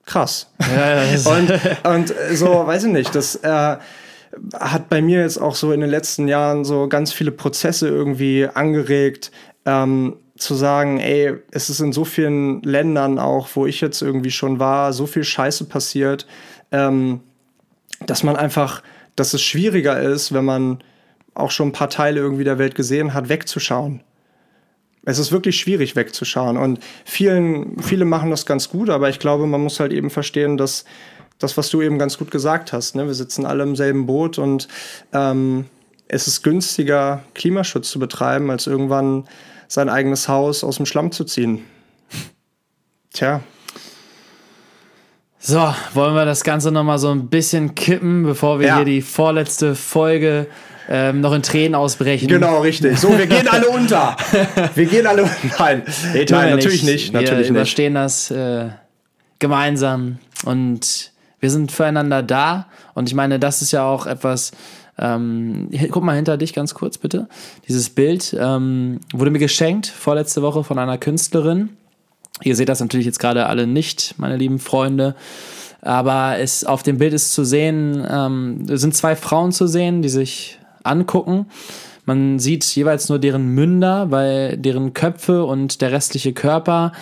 [0.07, 0.51] krass.
[0.61, 1.03] Ja,
[1.33, 1.53] und,
[1.85, 3.77] und so, weiß ich nicht, das äh,
[4.55, 8.49] hat bei mir jetzt auch so in den letzten Jahren so ganz viele Prozesse irgendwie
[8.53, 9.31] angeregt.
[9.67, 14.31] Ähm, zu sagen, ey, es ist in so vielen Ländern auch, wo ich jetzt irgendwie
[14.31, 16.27] schon war, so viel Scheiße passiert,
[16.73, 17.21] ähm,
[18.07, 18.83] dass man einfach,
[19.17, 20.83] dass es schwieriger ist, wenn man
[21.35, 24.03] auch schon ein paar Teile irgendwie der Welt gesehen hat, wegzuschauen.
[25.05, 29.47] Es ist wirklich schwierig wegzuschauen und vielen, viele machen das ganz gut, aber ich glaube,
[29.47, 30.85] man muss halt eben verstehen, dass
[31.39, 33.07] das, was du eben ganz gut gesagt hast, ne?
[33.07, 34.69] wir sitzen alle im selben Boot und
[35.13, 35.65] ähm,
[36.07, 39.27] es ist günstiger, Klimaschutz zu betreiben, als irgendwann
[39.69, 41.65] sein eigenes Haus aus dem Schlamm zu ziehen.
[43.13, 43.41] Tja.
[45.39, 48.77] So, wollen wir das Ganze nochmal so ein bisschen kippen, bevor wir ja.
[48.77, 50.49] hier die vorletzte Folge
[50.93, 52.27] ähm, noch in Tränen ausbrechen.
[52.27, 52.99] Genau, richtig.
[52.99, 54.17] So, wir gehen alle unter.
[54.75, 55.37] Wir gehen alle unter.
[55.59, 55.83] Nein,
[56.13, 57.15] nee, nein natürlich nicht.
[57.15, 57.31] nicht.
[57.31, 58.71] wir überstehen das äh,
[59.39, 62.67] gemeinsam und wir sind füreinander da.
[62.95, 64.51] Und ich meine, das ist ja auch etwas,
[64.99, 67.29] ähm, guck mal hinter dich ganz kurz, bitte.
[67.69, 71.71] Dieses Bild ähm, wurde mir geschenkt vorletzte Woche von einer Künstlerin.
[72.43, 75.15] Ihr seht das natürlich jetzt gerade alle nicht, meine lieben Freunde.
[75.83, 80.09] Aber es, auf dem Bild ist zu sehen, ähm, sind zwei Frauen zu sehen, die
[80.09, 80.60] sich
[80.91, 81.47] angucken.
[82.07, 86.93] Man sieht jeweils nur deren Münder, weil deren Köpfe und der restliche Körper.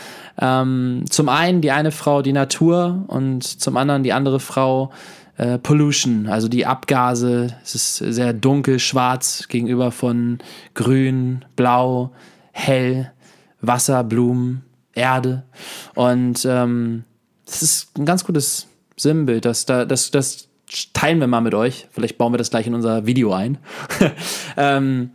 [0.40, 4.90] Ähm, zum einen die eine Frau die Natur und zum anderen die andere Frau
[5.38, 7.56] äh, Pollution, also die Abgase.
[7.62, 10.38] Es ist sehr dunkel, schwarz gegenüber von
[10.74, 12.10] grün, blau,
[12.52, 13.12] hell,
[13.60, 14.64] Wasser, Blumen,
[14.94, 15.44] Erde.
[15.94, 17.04] Und ähm,
[17.46, 18.66] das ist ein ganz gutes
[18.96, 19.44] Sinnbild.
[19.44, 20.47] Das, das, das
[20.92, 21.86] teilen wir mal mit euch.
[21.90, 23.58] Vielleicht bauen wir das gleich in unser Video ein.
[24.56, 25.10] ähm,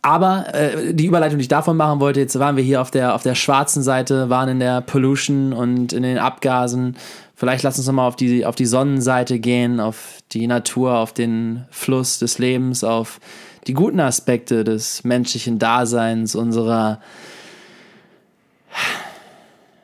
[0.00, 3.14] aber äh, die Überleitung, die ich davon machen wollte, jetzt waren wir hier auf der,
[3.14, 6.96] auf der schwarzen Seite, waren in der Pollution und in den Abgasen
[7.38, 11.66] Vielleicht lass uns nochmal auf die, auf die Sonnenseite gehen, auf die Natur, auf den
[11.70, 13.20] Fluss des Lebens, auf
[13.68, 17.00] die guten Aspekte des menschlichen Daseins, unserer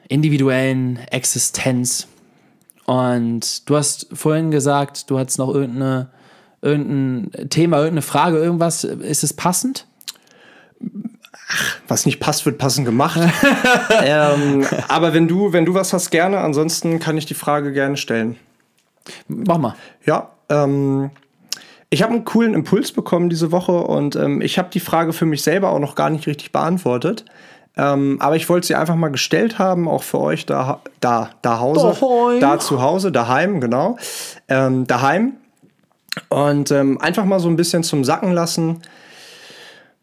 [0.09, 2.09] individuellen Existenz.
[2.87, 6.11] Und du hast vorhin gesagt, du hattest noch irgendeine,
[6.62, 8.85] irgendein Thema, irgendeine Frage, irgendwas.
[8.85, 9.87] Ist es passend?
[11.49, 13.20] ach, was nicht passt, wird passend gemacht.
[14.05, 16.39] ähm, aber wenn du, wenn du was hast, gerne.
[16.39, 18.37] Ansonsten kann ich die Frage gerne stellen.
[19.28, 19.74] Mach mal.
[20.07, 21.11] Ja, ähm,
[21.91, 25.26] ich habe einen coolen Impuls bekommen diese Woche und ähm, ich habe die Frage für
[25.26, 27.24] mich selber auch noch gar nicht richtig beantwortet.
[27.76, 31.58] Ähm, aber ich wollte sie einfach mal gestellt haben, auch für euch da, da, da
[31.58, 32.40] Hause, daheim.
[32.40, 33.98] da zu Hause, daheim, genau,
[34.48, 35.34] ähm, daheim.
[36.28, 38.82] Und ähm, einfach mal so ein bisschen zum Sacken lassen.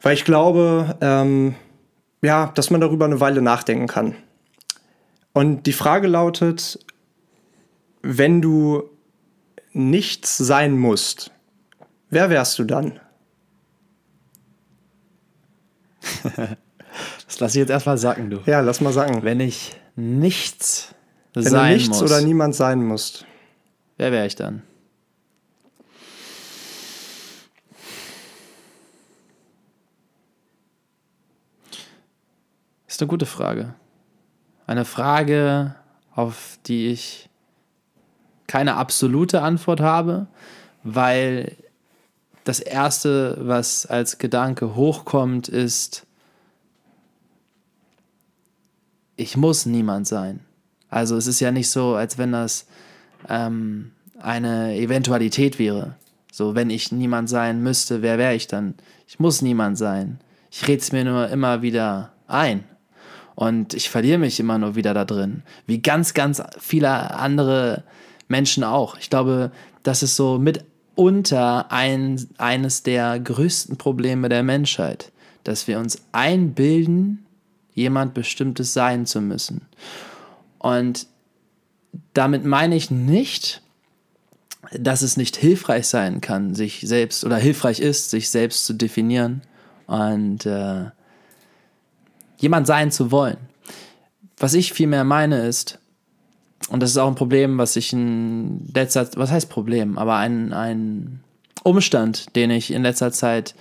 [0.01, 1.55] Weil ich glaube, ähm,
[2.21, 4.15] ja, dass man darüber eine Weile nachdenken kann.
[5.33, 6.79] Und die Frage lautet,
[8.01, 8.83] wenn du
[9.71, 11.31] nichts sein musst,
[12.09, 12.99] wer wärst du dann?
[17.31, 18.41] das lasse ich jetzt erstmal sacken, du.
[18.45, 19.23] Ja, lass mal sacken.
[19.23, 20.93] Wenn ich nichts
[21.33, 23.25] Wenn sein du nichts muss, oder niemand sein musst.
[23.95, 24.63] Wer wäre ich dann?
[32.85, 33.75] ist eine gute Frage.
[34.67, 35.75] Eine Frage,
[36.13, 37.29] auf die ich
[38.47, 40.27] keine absolute Antwort habe,
[40.83, 41.55] weil
[42.43, 46.05] das Erste, was als Gedanke hochkommt, ist,
[49.21, 50.41] ich muss niemand sein.
[50.89, 52.65] Also es ist ja nicht so, als wenn das
[53.29, 55.95] ähm, eine Eventualität wäre.
[56.31, 58.75] So, wenn ich niemand sein müsste, wer wäre ich dann?
[59.07, 60.19] Ich muss niemand sein.
[60.49, 62.63] Ich rede es mir nur immer wieder ein.
[63.35, 65.43] Und ich verliere mich immer nur wieder da drin.
[65.65, 67.83] Wie ganz, ganz viele andere
[68.27, 68.97] Menschen auch.
[68.97, 69.51] Ich glaube,
[69.83, 75.11] das ist so mitunter ein, eines der größten Probleme der Menschheit,
[75.43, 77.20] dass wir uns einbilden,
[77.73, 79.61] jemand Bestimmtes sein zu müssen.
[80.59, 81.07] Und
[82.13, 83.61] damit meine ich nicht,
[84.71, 89.41] dass es nicht hilfreich sein kann, sich selbst oder hilfreich ist, sich selbst zu definieren
[89.87, 90.85] und äh,
[92.37, 93.37] jemand sein zu wollen.
[94.37, 95.79] Was ich vielmehr meine ist,
[96.69, 100.15] und das ist auch ein Problem, was ich in letzter Zeit, was heißt Problem, aber
[100.17, 101.21] ein, ein
[101.63, 103.55] Umstand, den ich in letzter Zeit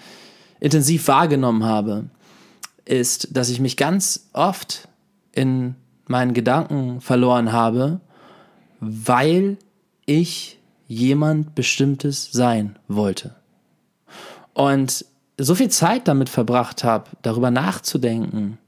[0.60, 2.04] intensiv wahrgenommen habe,
[2.90, 4.88] ist, dass ich mich ganz oft
[5.32, 5.76] in
[6.06, 8.00] meinen Gedanken verloren habe,
[8.80, 9.58] weil
[10.06, 13.36] ich jemand Bestimmtes sein wollte.
[14.54, 15.04] Und
[15.38, 18.58] so viel Zeit damit verbracht habe, darüber nachzudenken,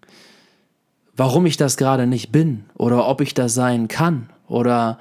[1.16, 4.98] warum ich das gerade nicht bin oder ob ich das sein kann oder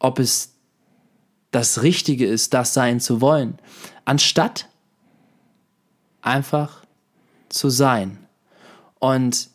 [0.00, 0.54] ob es
[1.50, 3.58] das Richtige ist, das sein zu wollen,
[4.04, 4.68] anstatt
[6.20, 6.82] einfach
[7.48, 8.18] zu sein
[8.98, 9.48] und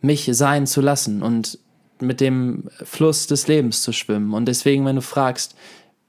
[0.00, 1.58] mich sein zu lassen und
[2.00, 4.32] mit dem Fluss des Lebens zu schwimmen.
[4.32, 5.54] Und deswegen, wenn du fragst,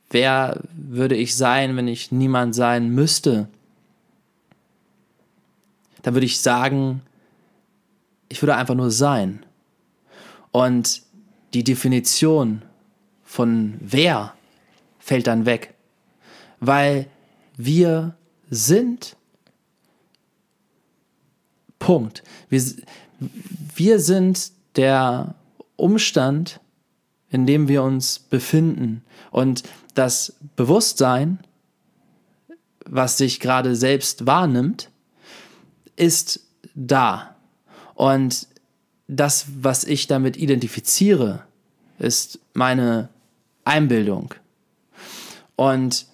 [0.09, 3.47] wer würde ich sein, wenn ich niemand sein müsste,
[6.01, 7.01] dann würde ich sagen,
[8.29, 9.45] ich würde einfach nur sein.
[10.51, 11.03] Und
[11.53, 12.63] die Definition
[13.23, 14.33] von wer
[14.99, 15.73] fällt dann weg,
[16.59, 17.07] weil
[17.57, 18.15] wir
[18.49, 19.15] sind
[21.81, 22.23] Punkt.
[22.47, 22.61] Wir,
[23.75, 25.35] wir sind der
[25.75, 26.61] Umstand,
[27.29, 29.03] in dem wir uns befinden.
[29.31, 29.63] Und
[29.95, 31.39] das Bewusstsein,
[32.85, 34.89] was sich gerade selbst wahrnimmt,
[35.95, 36.41] ist
[36.75, 37.35] da.
[37.95, 38.47] Und
[39.07, 41.43] das, was ich damit identifiziere,
[41.99, 43.09] ist meine
[43.65, 44.33] Einbildung.
[45.55, 46.05] Und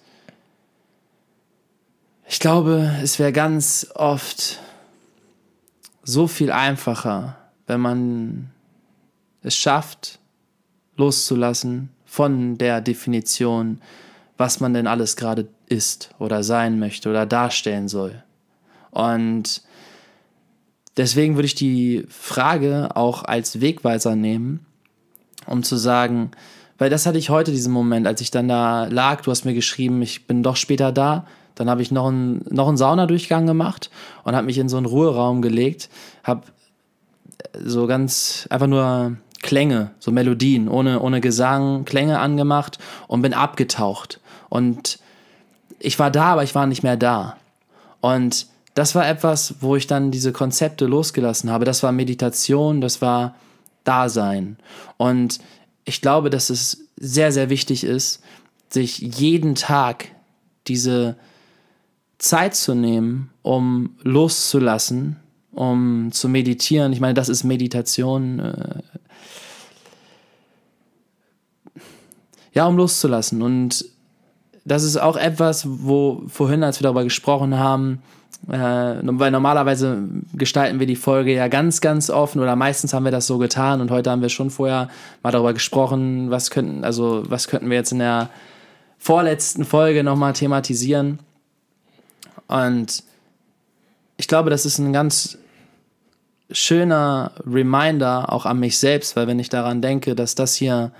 [2.26, 4.60] ich glaube, es wäre ganz oft
[6.08, 7.36] so viel einfacher,
[7.66, 8.50] wenn man
[9.42, 10.20] es schafft,
[10.96, 13.82] loszulassen von der Definition,
[14.38, 18.22] was man denn alles gerade ist oder sein möchte oder darstellen soll.
[18.90, 19.60] Und
[20.96, 24.64] deswegen würde ich die Frage auch als Wegweiser nehmen,
[25.44, 26.30] um zu sagen,
[26.78, 29.52] weil das hatte ich heute diesen Moment, als ich dann da lag, du hast mir
[29.52, 31.26] geschrieben, ich bin doch später da,
[31.58, 33.90] dann habe ich noch einen, noch einen Saunadurchgang gemacht
[34.22, 35.90] und habe mich in so einen Ruheraum gelegt,
[36.22, 36.42] habe
[37.52, 42.78] so ganz einfach nur Klänge, so Melodien, ohne, ohne Gesang, Klänge angemacht
[43.08, 44.20] und bin abgetaucht.
[44.48, 45.00] Und
[45.80, 47.36] ich war da, aber ich war nicht mehr da.
[48.00, 51.64] Und das war etwas, wo ich dann diese Konzepte losgelassen habe.
[51.64, 53.34] Das war Meditation, das war
[53.82, 54.58] Dasein.
[54.96, 55.40] Und
[55.84, 58.22] ich glaube, dass es sehr, sehr wichtig ist,
[58.68, 60.06] sich jeden Tag
[60.68, 61.16] diese
[62.18, 65.16] Zeit zu nehmen, um loszulassen,
[65.52, 66.92] um zu meditieren.
[66.92, 68.40] Ich meine, das ist Meditation.
[68.40, 68.82] Äh,
[72.52, 73.40] ja, um loszulassen.
[73.40, 73.84] Und
[74.64, 78.02] das ist auch etwas, wo vorhin, als wir darüber gesprochen haben,
[78.48, 80.02] äh, weil normalerweise
[80.34, 83.80] gestalten wir die Folge ja ganz, ganz offen oder meistens haben wir das so getan
[83.80, 84.88] und heute haben wir schon vorher
[85.22, 88.30] mal darüber gesprochen, was könnten, also was könnten wir jetzt in der
[88.98, 91.18] vorletzten Folge nochmal thematisieren.
[92.48, 93.04] Und
[94.16, 95.38] ich glaube, das ist ein ganz
[96.50, 100.92] schöner Reminder auch an mich selbst, weil wenn ich daran denke, dass das hier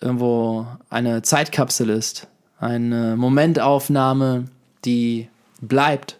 [0.00, 2.26] irgendwo eine Zeitkapsel ist,
[2.58, 4.46] eine Momentaufnahme,
[4.84, 5.28] die
[5.60, 6.18] bleibt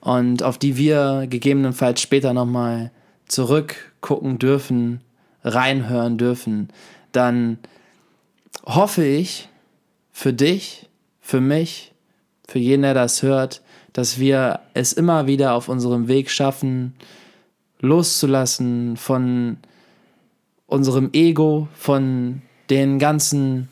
[0.00, 2.92] und auf die wir gegebenenfalls später nochmal
[3.26, 5.00] zurückgucken dürfen,
[5.42, 6.68] reinhören dürfen,
[7.12, 7.58] dann
[8.64, 9.48] hoffe ich
[10.12, 10.88] für dich,
[11.20, 11.92] für mich,
[12.46, 16.94] für jeden, der das hört, dass wir es immer wieder auf unserem Weg schaffen,
[17.80, 19.58] loszulassen von
[20.66, 23.68] unserem Ego, von den ganzen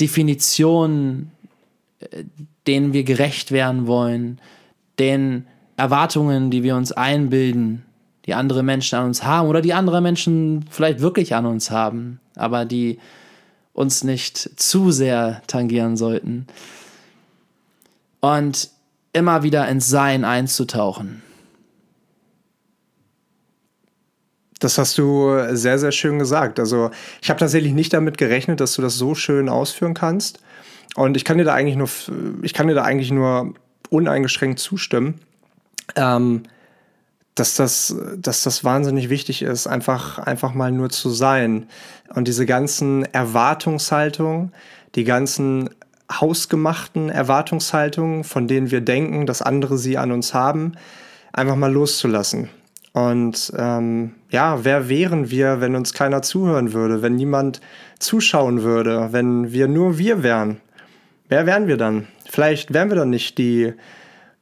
[0.00, 1.32] Definitionen,
[2.00, 2.24] äh,
[2.66, 4.40] denen wir gerecht werden wollen,
[4.98, 5.46] den
[5.76, 7.84] Erwartungen, die wir uns einbilden,
[8.26, 12.20] die andere Menschen an uns haben oder die andere Menschen vielleicht wirklich an uns haben,
[12.34, 12.98] aber die
[13.72, 16.46] uns nicht zu sehr tangieren sollten.
[18.20, 18.70] Und
[19.12, 21.22] immer wieder ins Sein einzutauchen.
[24.58, 26.58] Das hast du sehr, sehr schön gesagt.
[26.58, 26.90] Also
[27.22, 30.40] ich habe tatsächlich nicht damit gerechnet, dass du das so schön ausführen kannst.
[30.96, 31.88] Und ich kann dir da eigentlich nur,
[32.42, 33.54] ich kann dir da eigentlich nur
[33.90, 35.20] uneingeschränkt zustimmen.
[35.94, 36.42] Ähm,
[37.36, 41.68] dass das, dass das wahnsinnig wichtig ist, einfach, einfach mal nur zu sein.
[42.14, 44.52] Und diese ganzen Erwartungshaltungen,
[44.96, 45.70] die ganzen
[46.10, 50.72] hausgemachten Erwartungshaltungen, von denen wir denken, dass andere sie an uns haben,
[51.32, 52.48] einfach mal loszulassen.
[52.92, 57.60] Und ähm, ja, wer wären wir, wenn uns keiner zuhören würde, wenn niemand
[57.98, 60.60] zuschauen würde, wenn wir nur wir wären?
[61.28, 62.08] Wer wären wir dann?
[62.28, 63.74] Vielleicht wären wir dann nicht die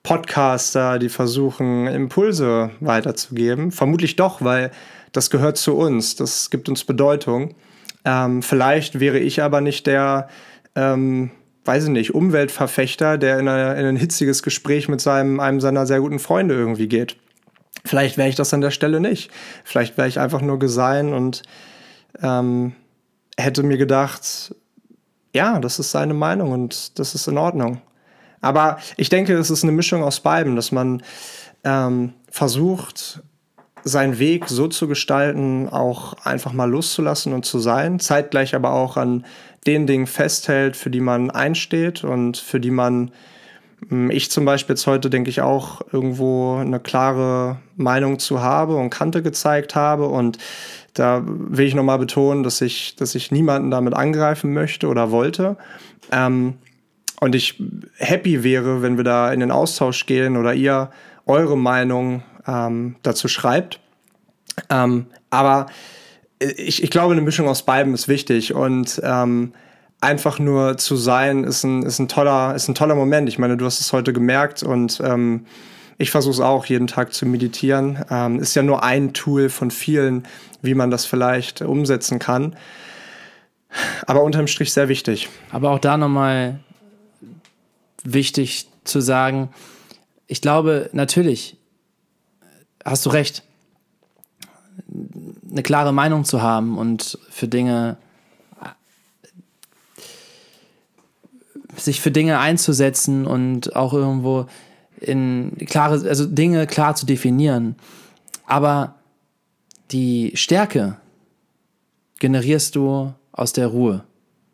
[0.03, 3.73] Podcaster, die versuchen, Impulse weiterzugeben.
[3.73, 4.71] Vermutlich doch, weil
[5.13, 7.55] das gehört zu uns, das gibt uns Bedeutung.
[8.05, 10.29] Ähm, vielleicht wäre ich aber nicht der,
[10.77, 11.33] ähm,
[11.67, 15.87] weiß ich nicht, Umweltverfechter, der in, eine, in ein hitziges Gespräch mit seinem, einem seiner
[15.87, 17.17] sehr guten Freunde irgendwie geht.
[17.85, 19.31] Vielleicht wäre ich das an der Stelle nicht.
[19.65, 21.43] Vielleicht wäre ich einfach nur Gesein und
[22.23, 22.75] ähm,
[23.37, 24.55] hätte mir gedacht,
[25.35, 27.81] ja, das ist seine Meinung und das ist in Ordnung.
[28.41, 31.03] Aber ich denke, es ist eine Mischung aus beidem, dass man
[31.65, 33.23] ähm, versucht,
[33.85, 38.97] seinen Weg so zu gestalten, auch einfach mal loszulassen und zu sein, zeitgleich aber auch
[38.97, 39.25] an
[39.67, 43.11] den Dingen festhält, für die man einsteht und für die man,
[43.89, 48.77] hm, ich zum Beispiel jetzt heute denke ich auch irgendwo eine klare Meinung zu habe
[48.77, 50.39] und Kante gezeigt habe und
[50.95, 55.57] da will ich nochmal betonen, dass ich, dass ich niemanden damit angreifen möchte oder wollte.
[56.11, 56.55] Ähm,
[57.21, 57.63] und ich
[57.97, 60.91] happy wäre, wenn wir da in den Austausch gehen oder ihr
[61.27, 63.81] eure Meinung ähm, dazu schreibt.
[64.71, 65.67] Ähm, aber
[66.39, 69.53] ich, ich glaube, eine Mischung aus beidem ist wichtig und ähm,
[70.01, 73.29] einfach nur zu sein ist ein, ist ein toller, ist ein toller Moment.
[73.29, 75.47] Ich meine, du hast es heute gemerkt und ähm,
[75.99, 78.05] ich versuche es auch jeden Tag zu meditieren.
[78.11, 80.27] Ähm, ist ja nur ein Tool von vielen,
[80.61, 82.57] wie man das vielleicht umsetzen kann.
[84.07, 85.29] Aber unterm Strich sehr wichtig.
[85.51, 86.61] Aber auch da nochmal
[88.05, 89.51] wichtig zu sagen,
[90.27, 91.57] ich glaube, natürlich
[92.85, 93.43] hast du recht,
[95.57, 97.97] eine klare Meinung zu haben und für Dinge
[101.77, 104.47] sich für Dinge einzusetzen und auch irgendwo
[105.01, 107.77] in klare, also Dinge klar zu definieren.
[108.47, 108.95] Aber
[109.91, 110.97] die Stärke
[112.19, 114.05] generierst du aus der Ruhe.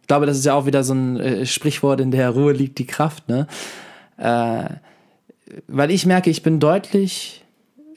[0.01, 2.79] Ich glaube, das ist ja auch wieder so ein äh, Sprichwort, in der Ruhe liegt
[2.79, 3.47] die Kraft, ne?
[4.17, 4.65] Äh,
[5.69, 7.45] weil ich merke, ich bin deutlich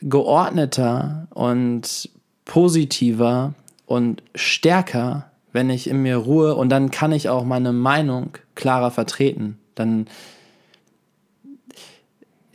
[0.02, 2.10] geordneter und
[2.46, 3.54] positiver
[3.86, 8.92] und stärker, wenn ich in mir ruhe und dann kann ich auch meine Meinung klarer
[8.92, 9.58] vertreten.
[9.74, 10.08] Dann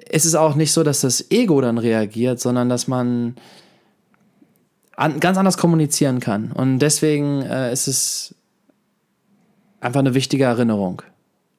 [0.09, 3.37] ist es auch nicht so, dass das Ego dann reagiert, sondern dass man
[4.97, 6.53] an, ganz anders kommunizieren kann.
[6.53, 8.35] Und deswegen äh, ist es
[9.81, 11.03] einfach eine wichtige Erinnerung.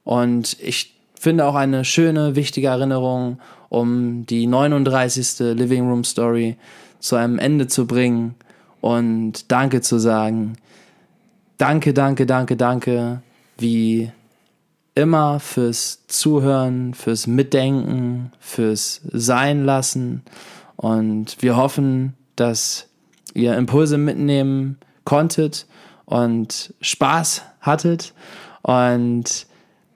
[0.03, 5.39] Und ich finde auch eine schöne, wichtige Erinnerung, um die 39.
[5.55, 6.57] Living Room Story
[7.01, 8.35] zu einem Ende zu bringen
[8.79, 10.53] und Danke zu sagen.
[11.57, 13.21] Danke, danke, danke, danke,
[13.57, 14.11] wie
[14.95, 20.23] immer fürs Zuhören, fürs Mitdenken, fürs Sein lassen.
[20.75, 22.87] Und wir hoffen, dass
[23.33, 25.67] ihr Impulse mitnehmen konntet
[26.05, 28.13] und Spaß hattet
[28.63, 29.45] und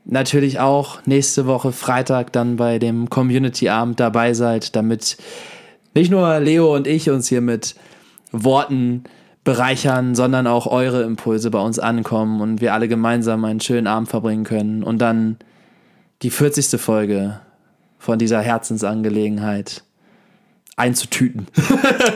[0.06, 5.18] natürlich auch nächste Woche Freitag dann bei dem Community Abend dabei seid, damit
[5.96, 7.76] nicht nur Leo und ich uns hier mit
[8.32, 9.06] Worten
[9.43, 14.10] bereichern, sondern auch eure Impulse bei uns ankommen und wir alle gemeinsam einen schönen Abend
[14.10, 15.38] verbringen können und dann
[16.22, 16.80] die 40.
[16.82, 17.39] Folge
[17.98, 19.84] von dieser Herzensangelegenheit
[20.78, 21.48] einzutüten.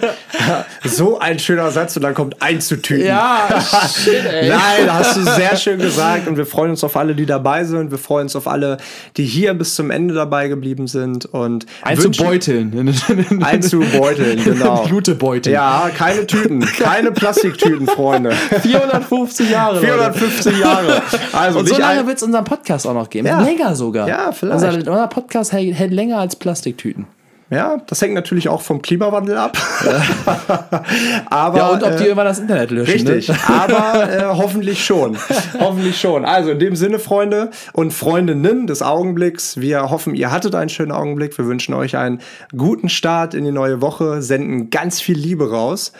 [0.83, 3.05] so ein schöner Satz und dann kommt einzutüten.
[3.05, 3.47] Ja,
[3.95, 4.49] shit, ey.
[4.49, 7.89] Nein, hast du sehr schön gesagt und wir freuen uns auf alle, die dabei sind.
[7.91, 8.77] Wir freuen uns auf alle,
[9.15, 12.93] die hier bis zum Ende dabei geblieben sind und einzubeuteln.
[13.41, 14.83] einzubeuteln, genau.
[14.87, 15.53] Blutebeuteln.
[15.53, 18.31] Ja, keine Tüten, keine Plastiktüten, Freunde.
[18.61, 19.79] 450 Jahre.
[19.79, 21.01] 450 Jahre.
[21.31, 23.27] Also und so lange wird es unseren Podcast auch noch geben.
[23.27, 23.39] Ja.
[23.39, 24.05] Länger sogar.
[24.09, 24.65] Ja, vielleicht.
[24.65, 27.07] Unser, unser Podcast hält, hält länger als Plastiktüten.
[27.51, 29.57] Ja, das hängt natürlich auch vom Klimawandel ab.
[31.29, 33.05] aber, ja, und ob die äh, irgendwann das Internet löschen.
[33.05, 33.13] Ne?
[33.15, 33.37] Richtig, ne?
[33.47, 35.17] aber äh, hoffentlich schon.
[35.59, 36.25] hoffentlich schon.
[36.25, 40.91] Also in dem Sinne, Freunde und Freundinnen des Augenblicks, wir hoffen, ihr hattet einen schönen
[40.91, 41.35] Augenblick.
[41.39, 42.21] Wir wünschen euch einen
[42.55, 45.91] guten Start in die neue Woche, senden ganz viel Liebe raus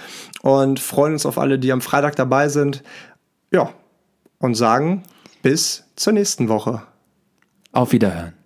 [0.43, 2.83] und freuen uns auf alle, die am Freitag dabei sind.
[3.51, 3.71] Ja,
[4.37, 5.03] und sagen
[5.41, 6.83] bis zur nächsten Woche.
[7.71, 8.38] Auf Wiederhören.